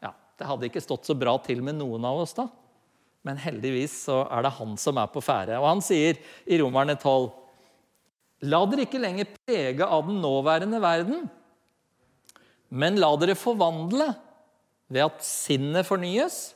Ja, 0.05 0.13
det 0.37 0.49
hadde 0.49 0.69
ikke 0.69 0.85
stått 0.85 1.09
så 1.09 1.17
bra 1.17 1.39
til 1.43 1.63
med 1.65 1.79
noen 1.79 2.05
av 2.05 2.21
oss 2.27 2.37
da. 2.37 2.49
Men 3.27 3.41
heldigvis 3.43 3.95
så 4.07 4.21
er 4.31 4.45
det 4.45 4.55
han 4.59 4.77
som 4.79 5.01
er 5.01 5.09
på 5.11 5.23
ferde. 5.25 5.57
Og 5.59 5.67
han 5.67 5.83
sier 5.83 6.21
i 6.45 6.61
Romerne 6.61 6.95
12.: 6.95 7.33
La 8.47 8.61
dere 8.69 8.85
ikke 8.85 9.01
lenger 9.01 9.33
prege 9.33 9.89
av 9.89 10.05
den 10.07 10.21
nåværende 10.23 10.79
verden, 10.83 11.25
men 12.69 13.01
la 13.01 13.11
dere 13.17 13.35
forvandle 13.39 14.13
ved 14.93 15.07
at 15.09 15.25
sinnet 15.25 15.89
fornyes 15.89 16.56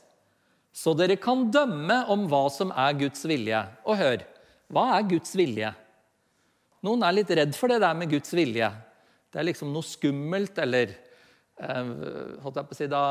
så 0.71 0.93
dere 0.95 1.19
kan 1.19 1.49
dømme 1.51 2.03
om 2.11 2.25
hva 2.31 2.45
som 2.53 2.71
er 2.71 2.95
Guds 2.99 3.25
vilje. 3.27 3.59
Og 3.83 3.99
hør, 3.99 4.23
hva 4.71 4.85
er 4.95 5.09
Guds 5.09 5.35
vilje? 5.35 5.73
Noen 6.81 7.03
er 7.05 7.17
litt 7.19 7.33
redd 7.37 7.53
for 7.57 7.71
det 7.71 7.81
der 7.83 7.97
med 7.97 8.09
Guds 8.13 8.31
vilje. 8.33 8.71
Det 9.31 9.39
er 9.39 9.47
liksom 9.47 9.71
noe 9.73 9.85
skummelt, 9.85 10.57
eller 10.63 10.95
eh, 11.61 11.91
holdt 12.41 12.57
jeg 12.57 12.69
på 12.69 12.75
å 12.75 12.79
si, 12.79 12.89
Da 12.91 13.03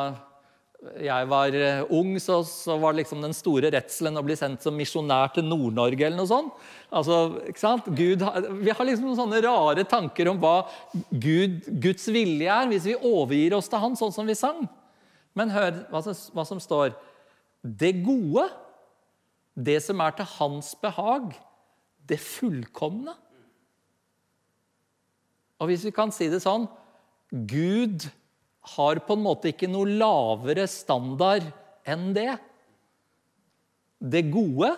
jeg 1.04 1.28
var 1.28 1.54
eh, 1.54 1.82
ung, 1.92 2.14
så, 2.22 2.38
så 2.48 2.78
var 2.80 2.96
liksom 2.96 3.20
den 3.20 3.36
store 3.36 3.68
redselen 3.72 4.16
å 4.16 4.24
bli 4.24 4.36
sendt 4.38 4.64
som 4.64 4.76
misjonær 4.76 5.34
til 5.34 5.44
Nord-Norge. 5.44 6.06
eller 6.06 6.16
noe 6.16 6.30
sånt. 6.30 6.56
Altså, 6.88 7.18
ikke 7.52 7.60
sant? 7.60 7.90
Gud, 7.92 8.24
vi 8.64 8.72
har 8.72 8.88
liksom 8.88 9.12
sånne 9.18 9.42
rare 9.44 9.84
tanker 9.88 10.32
om 10.32 10.40
hva 10.40 10.62
Gud, 11.10 11.68
Guds 11.84 12.08
vilje 12.08 12.48
er, 12.48 12.72
hvis 12.72 12.88
vi 12.88 12.96
overgir 12.96 13.58
oss 13.58 13.68
til 13.68 13.84
Han, 13.84 13.98
sånn 14.00 14.16
som 14.16 14.28
vi 14.28 14.38
sang. 14.38 14.64
Men 15.36 15.52
hør 15.52 15.84
hva 15.92 16.00
som, 16.04 16.16
hva 16.34 16.48
som 16.48 16.62
står 16.62 16.96
det 17.62 17.92
gode, 18.04 18.46
det 19.54 19.80
som 19.84 20.00
er 20.00 20.14
til 20.16 20.28
hans 20.38 20.72
behag, 20.80 21.32
det 22.08 22.20
fullkomne. 22.20 23.14
Og 25.60 25.68
hvis 25.68 25.84
vi 25.84 25.92
kan 25.94 26.12
si 26.14 26.30
det 26.32 26.40
sånn 26.42 26.64
Gud 27.30 28.08
har 28.76 29.00
på 29.06 29.16
en 29.16 29.24
måte 29.24 29.52
ikke 29.52 29.68
noe 29.70 29.88
lavere 29.88 30.66
standard 30.68 31.46
enn 31.88 32.10
det. 32.16 32.32
Det 34.00 34.24
gode, 34.32 34.72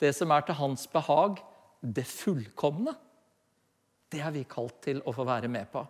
det 0.00 0.14
som 0.16 0.32
er 0.34 0.46
til 0.46 0.58
hans 0.58 0.86
behag, 0.90 1.42
det 1.82 2.06
fullkomne. 2.08 2.94
Det 4.08 4.22
er 4.24 4.32
vi 4.34 4.46
kalt 4.48 4.80
til 4.86 5.02
å 5.04 5.14
få 5.14 5.26
være 5.28 5.50
med 5.52 5.68
på. 5.70 5.84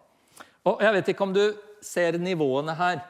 Og 0.68 0.82
Jeg 0.82 0.94
vet 0.96 1.12
ikke 1.12 1.24
om 1.28 1.34
du 1.36 1.44
ser 1.84 2.18
nivåene 2.18 2.74
her. 2.76 3.00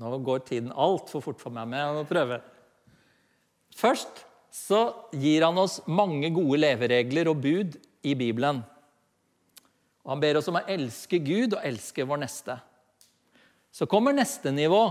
Nå 0.00 0.18
går 0.24 0.44
tiden 0.46 0.72
altfor 0.72 1.22
fort 1.24 1.40
for 1.42 1.52
meg, 1.54 1.68
men 1.68 1.80
jeg 1.80 1.96
må 1.98 2.04
prøve. 2.08 2.40
Først 3.76 4.24
så 4.52 4.82
gir 5.16 5.44
han 5.46 5.58
oss 5.60 5.80
mange 5.88 6.28
gode 6.34 6.60
leveregler 6.60 7.30
og 7.30 7.40
bud 7.44 7.78
i 8.04 8.14
Bibelen. 8.18 8.60
Og 10.02 10.14
han 10.14 10.22
ber 10.22 10.38
oss 10.40 10.50
om 10.50 10.58
å 10.58 10.66
elske 10.70 11.20
Gud 11.22 11.56
og 11.56 11.64
elske 11.64 12.04
vår 12.08 12.20
neste. 12.24 12.58
Så 13.72 13.88
kommer 13.88 14.16
neste 14.16 14.52
nivå, 14.52 14.82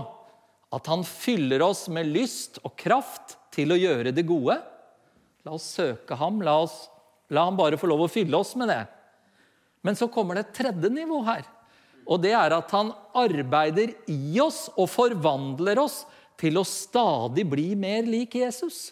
at 0.72 0.88
han 0.88 1.04
fyller 1.06 1.62
oss 1.62 1.84
med 1.92 2.08
lyst 2.10 2.58
og 2.64 2.74
kraft 2.80 3.36
til 3.52 3.74
å 3.74 3.78
gjøre 3.78 4.14
det 4.16 4.24
gode. 4.26 4.56
La 5.44 5.54
oss 5.54 5.68
søke 5.76 6.16
ham, 6.18 6.40
la, 6.42 6.56
oss, 6.64 6.86
la 7.30 7.44
ham 7.46 7.58
bare 7.58 7.78
få 7.78 7.90
lov 7.90 8.06
å 8.06 8.10
fylle 8.10 8.38
oss 8.38 8.54
med 8.58 8.72
det. 8.72 8.80
Men 9.84 9.98
så 9.98 10.08
kommer 10.10 10.38
det 10.38 10.46
et 10.46 10.56
tredje 10.62 10.90
nivå 10.94 11.20
her. 11.26 11.44
Og 12.06 12.22
det 12.22 12.32
er 12.34 12.54
at 12.56 12.72
han 12.74 12.90
arbeider 13.14 13.94
i 14.10 14.40
oss 14.42 14.66
og 14.74 14.90
forvandler 14.90 15.78
oss 15.82 16.02
til 16.40 16.58
å 16.58 16.66
stadig 16.66 17.44
bli 17.48 17.72
mer 17.78 18.06
lik 18.08 18.34
Jesus. 18.40 18.90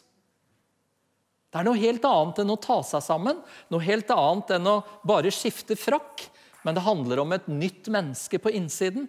Det 1.51 1.59
er 1.59 1.67
noe 1.67 1.81
helt 1.81 2.05
annet 2.07 2.43
enn 2.45 2.53
å 2.55 2.61
ta 2.63 2.79
seg 2.87 3.03
sammen, 3.03 3.41
noe 3.73 3.83
helt 3.83 4.11
annet 4.15 4.53
enn 4.55 4.69
å 4.71 4.77
bare 5.07 5.33
skifte 5.35 5.75
frakk. 5.79 6.29
Men 6.63 6.77
det 6.77 6.85
handler 6.85 7.23
om 7.23 7.33
et 7.35 7.49
nytt 7.51 7.89
menneske 7.91 8.39
på 8.39 8.53
innsiden. 8.55 9.09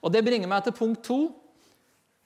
Og 0.00 0.12
Det 0.14 0.24
bringer 0.24 0.48
meg 0.48 0.64
til 0.64 0.76
punkt 0.76 1.02
to, 1.04 1.18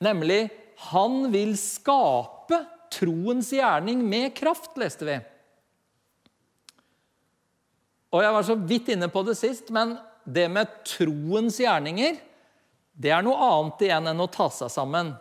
nemlig 0.05 0.47
han 0.93 1.33
vil 1.33 1.57
skape 1.59 2.61
troens 2.95 3.51
gjerning 3.55 4.05
med 4.07 4.35
kraft, 4.37 4.77
leste 4.79 5.09
vi. 5.09 5.19
Og 8.15 8.23
Jeg 8.23 8.35
var 8.37 8.47
så 8.47 8.55
vidt 8.55 8.93
inne 8.95 9.11
på 9.11 9.25
det 9.27 9.35
sist, 9.35 9.73
men 9.75 9.97
det 10.25 10.49
med 10.53 10.71
troens 10.89 11.61
gjerninger 11.61 12.21
det 12.95 13.11
er 13.11 13.25
noe 13.27 13.39
annet 13.43 13.83
igjen 13.89 14.11
enn 14.11 14.23
å 14.23 14.31
ta 14.31 14.47
seg 14.55 14.71
sammen. 14.71 15.13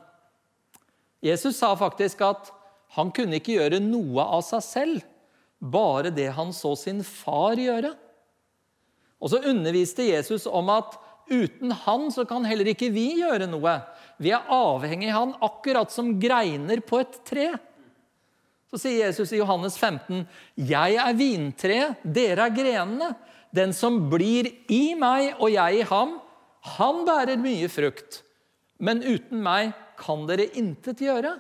Jesus 1.24 1.58
sa 1.58 1.72
faktisk 1.78 2.22
at 2.26 2.52
han 2.94 3.10
kunne 3.16 3.40
ikke 3.40 3.56
gjøre 3.58 3.80
noe 3.82 4.26
av 4.38 4.44
seg 4.46 4.66
selv, 4.66 5.08
bare 5.58 6.12
det 6.14 6.30
han 6.38 6.52
så 6.54 6.76
sin 6.78 7.02
far 7.08 7.58
gjøre. 7.58 7.94
Og 9.24 9.32
så 9.32 9.42
underviste 9.50 10.06
Jesus 10.06 10.46
om 10.46 10.70
at 10.74 11.00
uten 11.32 11.72
han 11.86 12.10
så 12.14 12.28
kan 12.30 12.46
heller 12.46 12.68
ikke 12.70 12.92
vi 12.94 13.08
gjøre 13.24 13.48
noe. 13.50 13.78
Vi 14.22 14.34
er 14.36 14.52
avhengig 14.52 15.10
av 15.10 15.22
han 15.22 15.38
akkurat 15.48 15.94
som 15.94 16.12
greiner 16.22 16.84
på 16.86 17.00
et 17.02 17.22
tre. 17.26 17.48
Så 18.70 18.82
sier 18.82 19.08
Jesus 19.08 19.32
i 19.34 19.40
Johannes 19.40 19.78
15.: 19.80 20.26
Jeg 20.60 21.00
er 21.00 21.18
vintreet, 21.18 22.04
dere 22.04 22.50
er 22.50 22.54
grenene. 22.54 23.14
Den 23.54 23.74
som 23.78 24.00
blir 24.10 24.50
i 24.72 24.96
meg 24.98 25.38
og 25.38 25.52
jeg 25.54 25.82
i 25.82 25.88
ham, 25.90 26.18
han 26.78 27.04
bærer 27.08 27.42
mye 27.42 27.70
frukt. 27.70 28.22
Men 28.82 29.04
uten 29.06 29.44
meg 29.46 29.74
kan 30.00 30.26
dere 30.28 30.50
intet 30.58 31.04
gjøre. 31.04 31.36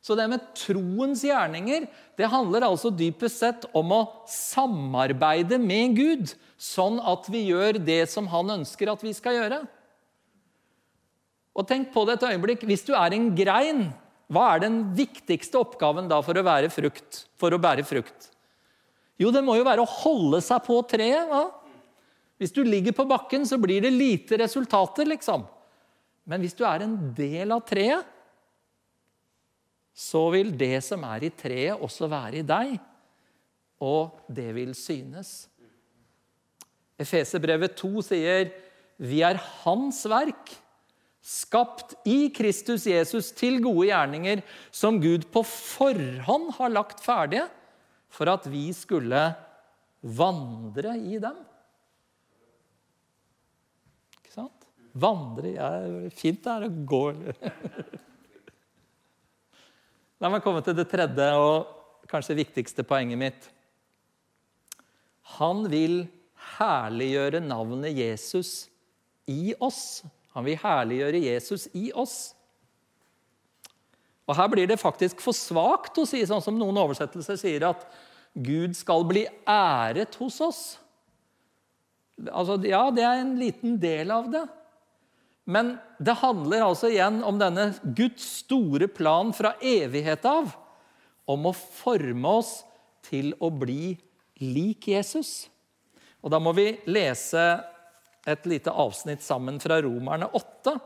Så 0.00 0.16
det 0.16 0.26
med 0.32 0.44
troens 0.56 1.22
gjerninger 1.26 1.84
det 2.16 2.28
handler 2.32 2.64
altså 2.64 2.92
dypest 2.92 3.42
sett 3.42 3.66
om 3.76 3.92
å 3.92 4.00
samarbeide 4.28 5.58
med 5.60 5.96
Gud, 5.98 6.32
sånn 6.60 6.98
at 7.04 7.28
vi 7.32 7.46
gjør 7.50 7.80
det 7.84 8.02
som 8.12 8.28
han 8.32 8.60
ønsker 8.60 8.92
at 8.92 9.04
vi 9.04 9.12
skal 9.16 9.36
gjøre. 9.36 9.60
Og 11.56 11.66
tenk 11.68 11.90
på 11.92 12.04
det 12.08 12.16
et 12.16 12.28
øyeblikk. 12.30 12.64
Hvis 12.68 12.86
du 12.86 12.94
er 12.96 13.12
en 13.12 13.32
grein, 13.36 13.88
hva 14.32 14.54
er 14.54 14.64
den 14.64 14.82
viktigste 14.96 15.60
oppgaven 15.60 16.08
da 16.08 16.20
for 16.24 16.38
å, 16.38 16.44
frukt, 16.72 17.24
for 17.40 17.52
å 17.52 17.60
bære 17.60 17.84
frukt? 17.88 18.30
Jo, 19.20 19.28
det 19.34 19.42
må 19.44 19.58
jo 19.58 19.66
være 19.66 19.84
å 19.84 19.94
holde 20.00 20.40
seg 20.44 20.62
på 20.64 20.78
treet. 20.88 21.28
Hva? 21.28 21.44
Hvis 22.40 22.54
du 22.56 22.62
ligger 22.64 22.94
på 22.96 23.04
bakken, 23.08 23.44
så 23.44 23.58
blir 23.60 23.84
det 23.84 23.92
lite 23.92 24.38
resultater, 24.40 25.04
liksom. 25.10 25.44
Men 26.24 26.40
hvis 26.40 26.56
du 26.56 26.64
er 26.64 26.86
en 26.86 26.96
del 27.16 27.52
av 27.52 27.66
treet, 27.68 28.16
så 29.92 30.22
vil 30.32 30.54
det 30.56 30.78
som 30.86 31.04
er 31.04 31.26
i 31.26 31.32
treet, 31.36 31.76
også 31.76 32.08
være 32.08 32.40
i 32.40 32.46
deg. 32.46 32.78
Og 33.84 34.22
det 34.32 34.48
vil 34.56 34.72
synes. 34.76 35.50
Efeserbrevet 37.00 37.76
2 37.80 38.04
sier 38.04 38.50
vi 39.00 39.22
er 39.24 39.40
Hans 39.62 40.02
verk 40.08 40.52
skapt 41.24 41.94
i 42.08 42.30
Kristus 42.32 42.86
Jesus 42.88 43.30
til 43.36 43.58
gode 43.64 43.90
gjerninger 43.90 44.42
som 44.72 45.00
Gud 45.00 45.26
på 45.32 45.44
forhånd 45.44 46.54
har 46.56 46.72
lagt 46.72 47.00
ferdige 47.04 47.46
for 48.10 48.30
at 48.32 48.46
vi 48.50 48.68
skulle 48.76 49.20
vandre 50.00 50.94
i 50.98 51.18
dem. 51.22 51.38
Ikke 54.18 54.34
sant? 54.34 54.66
Vandre 55.00 55.54
ja, 55.54 55.70
Fint 56.14 56.42
det 56.44 56.54
er 56.54 56.66
å 56.66 56.72
gå 56.90 57.04
La 60.20 60.28
meg 60.28 60.42
komme 60.44 60.60
til 60.64 60.76
det 60.76 60.88
tredje 60.90 61.28
og 61.40 62.04
kanskje 62.10 62.36
viktigste 62.42 62.84
poenget 62.84 63.20
mitt. 63.20 63.46
Han 65.38 65.62
vil 65.70 66.02
herliggjøre 66.58 67.40
navnet 67.40 67.94
Jesus 67.96 68.68
i 69.30 69.54
oss. 69.62 70.02
Han 70.34 70.44
vil 70.44 70.58
herliggjøre 70.60 71.22
Jesus 71.24 71.68
i 71.78 71.88
oss. 71.96 72.34
Og 74.30 74.36
Her 74.38 74.46
blir 74.52 74.68
det 74.70 74.78
faktisk 74.78 75.22
for 75.24 75.34
svakt 75.34 75.98
å 75.98 76.06
si 76.06 76.22
sånn 76.28 76.42
som 76.44 76.54
noen 76.58 76.78
oversettelser 76.78 77.38
sier, 77.40 77.66
at 77.66 77.82
Gud 78.30 78.76
skal 78.78 79.02
bli 79.08 79.24
æret 79.48 80.14
hos 80.20 80.38
oss. 80.44 80.62
Altså, 82.30 82.60
ja, 82.68 82.84
det 82.94 83.02
er 83.02 83.24
en 83.24 83.34
liten 83.40 83.74
del 83.82 84.12
av 84.14 84.28
det. 84.30 84.44
Men 85.50 85.72
det 85.98 86.20
handler 86.20 86.62
altså 86.68 86.92
igjen 86.92 87.24
om 87.26 87.40
denne 87.40 87.72
Guds 87.82 88.26
store 88.44 88.86
plan 88.92 89.32
fra 89.34 89.56
evighet 89.58 90.28
av. 90.30 90.52
Om 91.26 91.50
å 91.50 91.56
forme 91.56 92.36
oss 92.38 92.60
til 93.06 93.32
å 93.42 93.50
bli 93.50 93.96
lik 94.44 94.86
Jesus. 94.92 95.48
Og 96.22 96.30
Da 96.30 96.38
må 96.38 96.54
vi 96.54 96.68
lese 96.86 97.42
et 98.28 98.46
lite 98.46 98.70
avsnitt 98.70 99.24
sammen 99.24 99.58
fra 99.62 99.80
Romerne 99.82 100.28
8, 100.36 100.76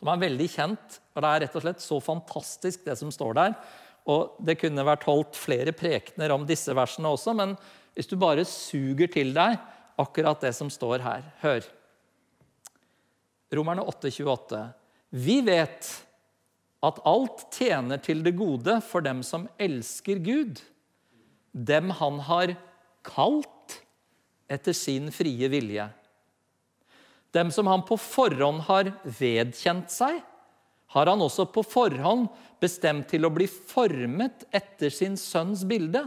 som 0.00 0.10
er 0.12 0.22
veldig 0.22 0.48
kjent. 0.52 1.00
og 1.14 1.22
Det 1.22 1.30
er 1.30 1.42
rett 1.44 1.56
og 1.56 1.64
slett 1.64 1.84
så 1.84 2.00
fantastisk, 2.04 2.84
det 2.84 2.96
som 3.00 3.12
står 3.12 3.38
der. 3.38 3.56
Og 4.06 4.36
Det 4.44 4.58
kunne 4.60 4.86
vært 4.86 5.06
holdt 5.08 5.38
flere 5.38 5.72
prekener 5.72 6.34
om 6.34 6.46
disse 6.46 6.74
versene 6.76 7.10
også, 7.10 7.34
men 7.34 7.56
hvis 7.96 8.10
du 8.10 8.16
bare 8.20 8.44
suger 8.44 9.08
til 9.08 9.32
deg 9.34 9.56
akkurat 9.96 10.40
det 10.44 10.52
som 10.54 10.68
står 10.70 11.00
her, 11.00 11.22
hør. 11.40 11.64
Romerne 13.56 13.84
8, 13.86 14.10
28. 14.10 14.60
Vi 15.16 15.40
vet 15.46 15.88
at 16.84 16.98
alt 17.08 17.46
tjener 17.54 18.00
til 18.02 18.20
det 18.26 18.34
gode 18.36 18.80
for 18.84 19.04
dem 19.04 19.22
som 19.24 19.46
elsker 19.58 20.20
Gud, 20.22 20.60
dem 21.56 21.90
han 21.98 22.20
har 22.26 22.52
kalt 23.06 23.78
etter 24.52 24.76
sin 24.76 25.08
frie 25.14 25.48
vilje. 25.50 25.88
Dem 27.34 27.50
som 27.52 27.66
han 27.66 27.84
på 27.86 27.98
forhånd 28.00 28.62
har 28.68 28.92
vedkjent 29.18 29.92
seg, 29.92 30.20
har 30.94 31.10
han 31.10 31.22
også 31.22 31.48
på 31.52 31.64
forhånd 31.66 32.28
bestemt 32.62 33.08
til 33.10 33.26
å 33.26 33.32
bli 33.34 33.48
formet 33.50 34.46
etter 34.54 34.92
sin 34.94 35.16
sønns 35.20 35.64
bilde. 35.68 36.06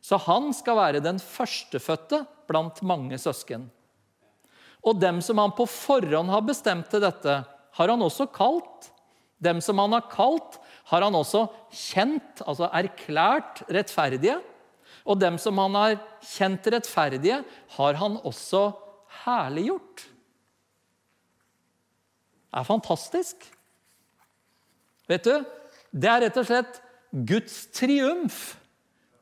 Så 0.00 0.18
han 0.22 0.52
skal 0.54 0.78
være 0.78 1.02
den 1.04 1.18
førstefødte 1.20 2.22
blant 2.46 2.80
mange 2.86 3.18
søsken. 3.18 3.66
Og 4.86 5.00
dem 5.02 5.18
som 5.24 5.40
han 5.42 5.54
på 5.56 5.66
forhånd 5.66 6.30
har 6.30 6.44
bestemt 6.46 6.88
til 6.92 7.02
dette, 7.02 7.40
har 7.76 7.92
han 7.92 8.04
også 8.06 8.28
kalt. 8.30 8.92
Dem 9.42 9.58
som 9.60 9.82
han 9.82 9.92
har 9.92 10.06
kalt, 10.12 10.60
har 10.88 11.02
han 11.02 11.16
også 11.18 11.48
kjent, 11.74 12.44
altså 12.46 12.70
erklært 12.70 13.64
rettferdige. 13.66 14.38
Og 15.06 15.18
dem 15.20 15.36
som 15.42 15.58
han 15.60 15.74
har 15.76 15.98
kjent 16.24 16.70
rettferdige, 16.72 17.42
har 17.76 17.98
han 17.98 18.20
også 18.22 18.68
herliggjort. 19.24 20.06
Er 22.54 22.66
fantastisk. 22.66 23.46
Vet 25.10 25.26
du, 25.26 25.44
det 25.94 26.10
er 26.10 26.24
rett 26.26 26.38
og 26.40 26.48
slett 26.48 26.80
Guds 27.26 27.66
triumf 27.74 28.56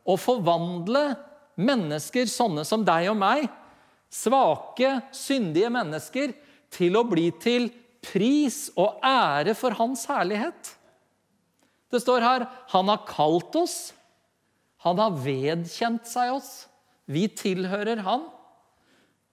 å 0.04 0.16
forvandle 0.20 1.14
mennesker 1.60 2.28
sånne 2.28 2.64
som 2.66 2.84
deg 2.86 3.10
og 3.12 3.18
meg, 3.20 3.48
svake, 4.12 4.96
syndige 5.14 5.70
mennesker, 5.72 6.32
til 6.74 6.96
å 6.98 7.04
bli 7.06 7.28
til 7.42 7.68
pris 8.04 8.66
og 8.74 8.98
ære 9.06 9.54
for 9.56 9.76
Hans 9.78 10.04
herlighet. 10.10 10.72
Det 11.92 12.00
står 12.02 12.24
her 12.24 12.48
han 12.72 12.90
har 12.90 13.04
kalt 13.06 13.54
oss 13.60 13.92
han 14.84 15.00
har 15.00 15.16
vedkjent 15.16 16.04
seg 16.08 16.34
oss. 16.36 16.66
Vi 17.08 17.24
tilhører 17.32 18.02
han. 18.04 18.26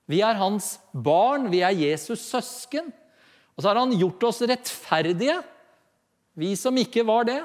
Vi 0.08 0.22
er 0.24 0.40
hans 0.40 0.78
barn, 0.92 1.50
vi 1.52 1.62
er 1.64 1.76
Jesus' 1.76 2.24
søsken. 2.24 2.90
Og 3.56 3.64
så 3.64 3.70
har 3.70 3.82
han 3.82 3.96
gjort 4.00 4.24
oss 4.30 4.42
rettferdige, 4.48 5.40
vi 6.40 6.54
som 6.56 6.78
ikke 6.80 7.04
var 7.08 7.28
det. 7.28 7.40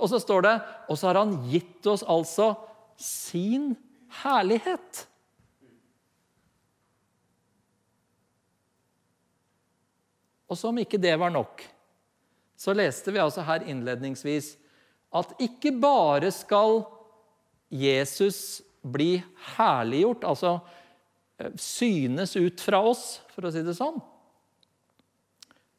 Og 0.00 0.08
så 0.10 0.18
står 0.18 0.46
det 0.46 0.52
Og 0.88 0.96
så 0.98 1.10
har 1.10 1.20
han 1.20 1.34
gitt 1.50 1.86
oss 1.86 2.02
altså 2.02 2.54
sin 2.96 3.74
herlighet. 4.22 5.04
Og 10.52 10.58
som 10.58 10.76
ikke 10.80 11.00
det 11.00 11.14
var 11.16 11.32
nok, 11.32 11.62
så 12.60 12.74
leste 12.76 13.12
vi 13.14 13.22
altså 13.22 13.44
her 13.46 13.64
innledningsvis 13.64 14.52
at 15.16 15.32
ikke 15.40 15.72
bare 15.80 16.28
skal 16.32 16.82
Jesus 17.72 18.60
bli 18.84 19.16
herliggjort, 19.56 20.26
altså 20.28 20.58
eh, 21.40 21.52
synes 21.56 22.36
ut 22.36 22.60
fra 22.60 22.82
oss, 22.84 23.22
for 23.32 23.48
å 23.48 23.52
si 23.52 23.64
det 23.64 23.74
sånn. 23.78 23.96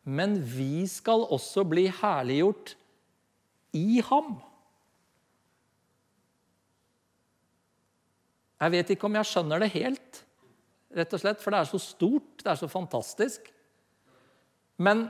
Men 0.03 0.35
vi 0.37 0.85
skal 0.91 1.23
også 1.31 1.63
bli 1.67 1.87
herliggjort 2.01 2.75
i 3.73 4.01
ham. 4.03 4.35
Jeg 8.63 8.71
vet 8.75 8.93
ikke 8.93 9.07
om 9.09 9.17
jeg 9.19 9.27
skjønner 9.27 9.63
det 9.63 9.73
helt, 9.73 10.21
rett 10.95 11.15
og 11.15 11.21
slett, 11.23 11.41
for 11.43 11.51
det 11.51 11.59
er 11.59 11.71
så 11.71 11.79
stort, 11.81 12.43
det 12.43 12.51
er 12.51 12.59
så 12.59 12.69
fantastisk. 12.71 13.49
Men 14.79 15.07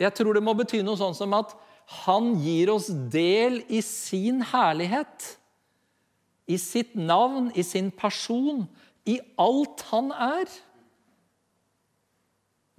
jeg 0.00 0.14
tror 0.16 0.34
det 0.34 0.42
må 0.42 0.54
bety 0.56 0.80
noe 0.82 0.98
sånn 0.98 1.14
som 1.14 1.34
at 1.36 1.52
han 2.06 2.32
gir 2.40 2.72
oss 2.72 2.88
del 3.12 3.60
i 3.68 3.82
sin 3.84 4.40
herlighet. 4.50 5.34
I 6.50 6.58
sitt 6.58 6.96
navn, 6.98 7.50
i 7.54 7.62
sin 7.66 7.90
person, 7.94 8.64
i 9.06 9.18
alt 9.38 9.84
han 9.90 10.10
er. 10.14 10.50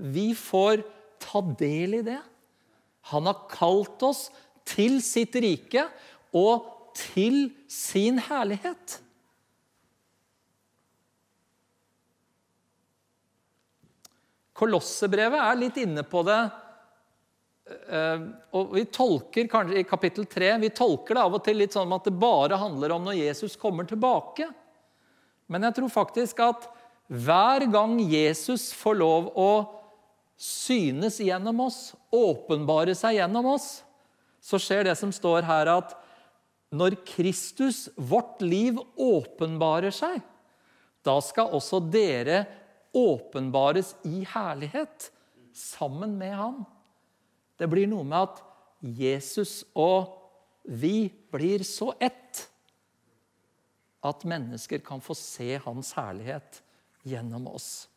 Vi 0.01 0.31
får 0.35 0.81
ta 1.21 1.41
del 1.59 1.99
i 1.99 2.01
det. 2.05 2.19
Han 3.13 3.29
har 3.29 3.45
kalt 3.51 4.01
oss 4.05 4.29
til 4.65 4.99
sitt 5.05 5.35
rike 5.41 5.85
og 6.37 6.67
til 6.97 7.51
sin 7.69 8.19
herlighet. 8.21 8.97
Kolossebrevet 14.57 15.41
er 15.41 15.57
litt 15.57 15.79
inne 15.81 16.03
på 16.05 16.21
det. 16.27 16.41
Eh, 17.71 18.25
og 18.57 18.73
vi 18.75 18.83
tolker 18.93 19.47
kanskje 19.49 19.79
i 19.79 19.87
kapittel 19.87 20.25
3 20.27 20.55
vi 20.59 20.69
tolker 20.75 21.15
det 21.15 21.23
av 21.23 21.37
og 21.37 21.43
til 21.45 21.61
litt 21.61 21.75
sånn 21.77 21.93
at 21.95 22.09
det 22.09 22.13
bare 22.19 22.57
handler 22.59 22.97
om 22.97 23.05
når 23.07 23.21
Jesus 23.21 23.55
kommer 23.57 23.87
tilbake. 23.89 24.49
Men 25.51 25.67
jeg 25.67 25.77
tror 25.77 25.93
faktisk 25.93 26.41
at 26.45 26.67
hver 27.11 27.65
gang 27.71 27.97
Jesus 27.99 28.69
får 28.75 28.99
lov 28.99 29.31
å 29.35 29.51
synes 30.41 31.19
gjennom 31.21 31.59
oss, 31.67 31.91
åpenbare 32.09 32.95
seg 32.97 33.19
gjennom 33.19 33.51
oss, 33.53 33.83
så 34.41 34.57
skjer 34.57 34.87
det 34.89 34.95
som 34.97 35.11
står 35.13 35.45
her, 35.45 35.69
at 35.69 35.93
når 36.73 36.95
Kristus, 37.05 37.89
vårt 37.95 38.41
liv, 38.41 38.79
åpenbarer 38.95 39.93
seg, 39.93 40.21
da 41.05 41.17
skal 41.23 41.53
også 41.53 41.81
dere 41.91 42.45
åpenbares 42.95 43.93
i 44.07 44.23
herlighet 44.27 45.11
sammen 45.55 46.15
med 46.17 46.33
ham. 46.35 46.63
Det 47.59 47.69
blir 47.69 47.89
noe 47.89 48.07
med 48.07 48.31
at 48.31 48.41
Jesus 48.81 49.61
og 49.77 50.17
vi 50.65 51.09
blir 51.33 51.65
så 51.67 51.91
ett 52.01 52.47
at 54.01 54.25
mennesker 54.25 54.81
kan 54.85 55.01
få 55.03 55.13
se 55.17 55.53
hans 55.61 55.93
herlighet 55.97 56.61
gjennom 57.05 57.47
oss. 57.51 57.90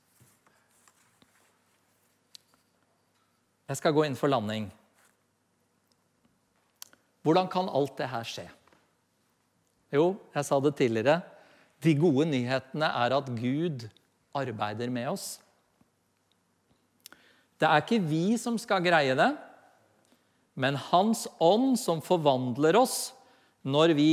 Jeg 3.68 3.81
skal 3.81 3.94
gå 3.96 4.05
inn 4.05 4.18
for 4.18 4.29
landing. 4.29 4.68
Hvordan 7.24 7.48
kan 7.48 7.70
alt 7.72 7.96
det 7.96 8.11
her 8.12 8.27
skje? 8.29 8.44
Jo, 9.94 10.16
jeg 10.35 10.44
sa 10.44 10.59
det 10.61 10.74
tidligere. 10.77 11.22
De 11.85 11.94
gode 11.96 12.27
nyhetene 12.29 12.90
er 13.05 13.14
at 13.16 13.31
Gud 13.38 13.87
arbeider 14.37 14.92
med 14.92 15.09
oss. 15.14 15.38
Det 17.57 17.68
er 17.68 17.81
ikke 17.81 18.03
vi 18.05 18.37
som 18.40 18.59
skal 18.61 18.85
greie 18.85 19.14
det, 19.16 19.31
men 20.61 20.77
Hans 20.90 21.24
ånd 21.42 21.79
som 21.81 22.03
forvandler 22.05 22.77
oss 22.79 23.14
når 23.64 23.94
vi 23.96 24.11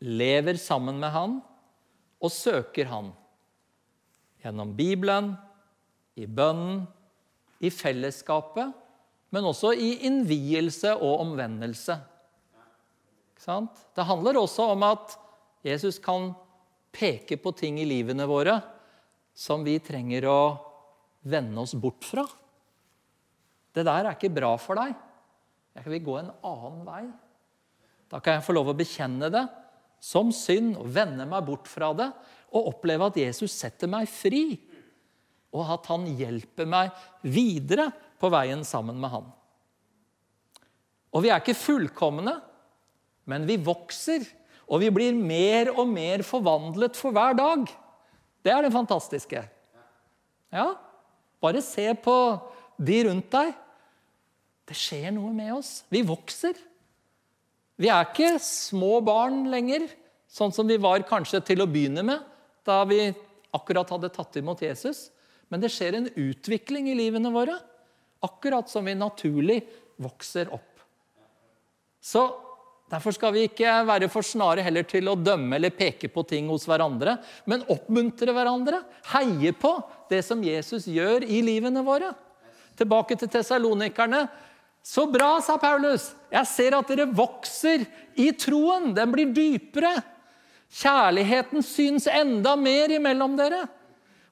lever 0.00 0.56
sammen 0.60 0.96
med 1.02 1.12
Han 1.14 1.36
og 2.24 2.32
søker 2.32 2.88
Han. 2.88 3.12
Gjennom 4.40 4.72
Bibelen, 4.76 5.34
i 6.16 6.26
bønnen, 6.30 6.84
i 7.64 7.70
fellesskapet, 7.72 8.72
men 9.34 9.48
også 9.50 9.72
i 9.74 9.90
innvielse 10.06 10.92
og 10.94 11.24
omvendelse. 11.24 11.96
Det 13.44 14.06
handler 14.06 14.38
også 14.40 14.70
om 14.72 14.84
at 14.86 15.16
Jesus 15.66 15.98
kan 16.02 16.30
peke 16.94 17.36
på 17.40 17.52
ting 17.58 17.80
i 17.82 17.88
livene 17.88 18.28
våre 18.30 18.60
som 19.34 19.64
vi 19.66 19.74
trenger 19.82 20.28
å 20.30 20.38
vende 21.26 21.64
oss 21.64 21.74
bort 21.74 22.06
fra. 22.06 22.24
Det 23.74 23.82
der 23.82 24.06
er 24.06 24.14
ikke 24.14 24.32
bra 24.32 24.54
for 24.60 24.78
deg. 24.78 24.94
Jeg 25.74 25.90
vil 25.90 26.04
gå 26.06 26.16
en 26.20 26.30
annen 26.46 26.84
vei. 26.86 27.02
Da 28.06 28.20
kan 28.22 28.38
jeg 28.38 28.46
få 28.46 28.54
lov 28.54 28.70
å 28.70 28.78
bekjenne 28.78 29.32
det 29.34 29.42
som 30.04 30.30
synd 30.36 30.76
og 30.78 30.92
vende 30.94 31.26
meg 31.26 31.46
bort 31.48 31.66
fra 31.70 31.90
det 31.96 32.10
og 32.54 32.70
oppleve 32.70 33.08
at 33.10 33.18
Jesus 33.18 33.56
setter 33.56 33.90
meg 33.90 34.06
fri, 34.06 34.54
og 35.54 35.70
at 35.74 35.88
han 35.90 36.04
hjelper 36.06 36.68
meg 36.70 36.92
videre 37.26 37.88
på 38.24 38.32
veien 38.32 38.64
sammen 38.64 38.96
med 39.00 39.12
han. 39.12 39.28
Og 41.14 41.22
vi 41.22 41.30
er 41.30 41.42
ikke 41.42 41.56
fullkomne, 41.56 42.38
men 43.30 43.46
vi 43.48 43.60
vokser, 43.60 44.24
og 44.64 44.80
vi 44.80 44.90
blir 44.92 45.14
mer 45.14 45.70
og 45.74 45.86
mer 45.90 46.24
forvandlet 46.26 46.96
for 46.98 47.14
hver 47.14 47.36
dag. 47.36 47.68
Det 48.44 48.52
er 48.52 48.64
det 48.64 48.74
fantastiske. 48.74 49.44
Ja, 50.54 50.68
bare 51.44 51.62
se 51.64 51.86
på 52.00 52.16
de 52.80 53.00
rundt 53.08 53.30
deg. 53.32 53.52
Det 54.64 54.76
skjer 54.78 55.10
noe 55.14 55.32
med 55.36 55.52
oss. 55.58 55.82
Vi 55.92 56.00
vokser. 56.06 56.56
Vi 57.76 57.90
er 57.90 58.06
ikke 58.06 58.36
små 58.42 59.00
barn 59.04 59.44
lenger, 59.52 59.86
sånn 60.30 60.54
som 60.54 60.66
vi 60.66 60.78
var 60.80 61.04
kanskje 61.06 61.42
til 61.44 61.62
å 61.62 61.68
begynne 61.70 62.04
med 62.06 62.30
da 62.64 62.80
vi 62.88 63.10
akkurat 63.54 63.90
hadde 63.92 64.12
tatt 64.14 64.38
imot 64.40 64.62
Jesus. 64.64 65.10
Men 65.52 65.60
det 65.62 65.70
skjer 65.74 65.98
en 65.98 66.08
utvikling 66.08 66.88
i 66.90 66.96
livene 66.96 67.30
våre, 67.34 67.58
akkurat 68.24 68.70
som 68.70 68.86
vi 68.88 68.96
naturlig 68.98 69.60
vokser 70.02 70.50
opp. 70.54 70.72
Så 72.04 72.24
Derfor 72.94 73.14
skal 73.16 73.32
vi 73.32 73.46
ikke 73.48 73.70
være 73.88 74.10
for 74.12 74.26
snare 74.26 74.62
heller 74.62 74.84
til 74.86 75.08
å 75.08 75.16
dømme 75.16 75.56
eller 75.56 75.72
peke 75.74 76.10
på 76.12 76.22
ting 76.28 76.50
hos 76.52 76.66
hverandre, 76.68 77.16
men 77.48 77.64
oppmuntre 77.72 78.34
hverandre. 78.36 78.82
Heie 79.14 79.54
på 79.56 79.72
det 80.12 80.20
som 80.26 80.42
Jesus 80.44 80.86
gjør 80.92 81.24
i 81.24 81.40
livene 81.42 81.82
våre. 81.86 82.12
Tilbake 82.78 83.16
til 83.18 83.30
tessalonikerne. 83.32 84.26
Så 84.84 85.06
bra, 85.08 85.38
sa 85.40 85.56
Paulus. 85.56 86.10
Jeg 86.28 86.50
ser 86.50 86.76
at 86.76 86.90
dere 86.92 87.08
vokser 87.08 87.86
i 88.20 88.28
troen. 88.36 88.92
Den 88.94 89.14
blir 89.14 89.32
dypere. 89.32 89.94
Kjærligheten 90.74 91.64
syns 91.64 92.06
enda 92.10 92.52
mer 92.60 92.92
imellom 92.92 93.38
dere. 93.38 93.64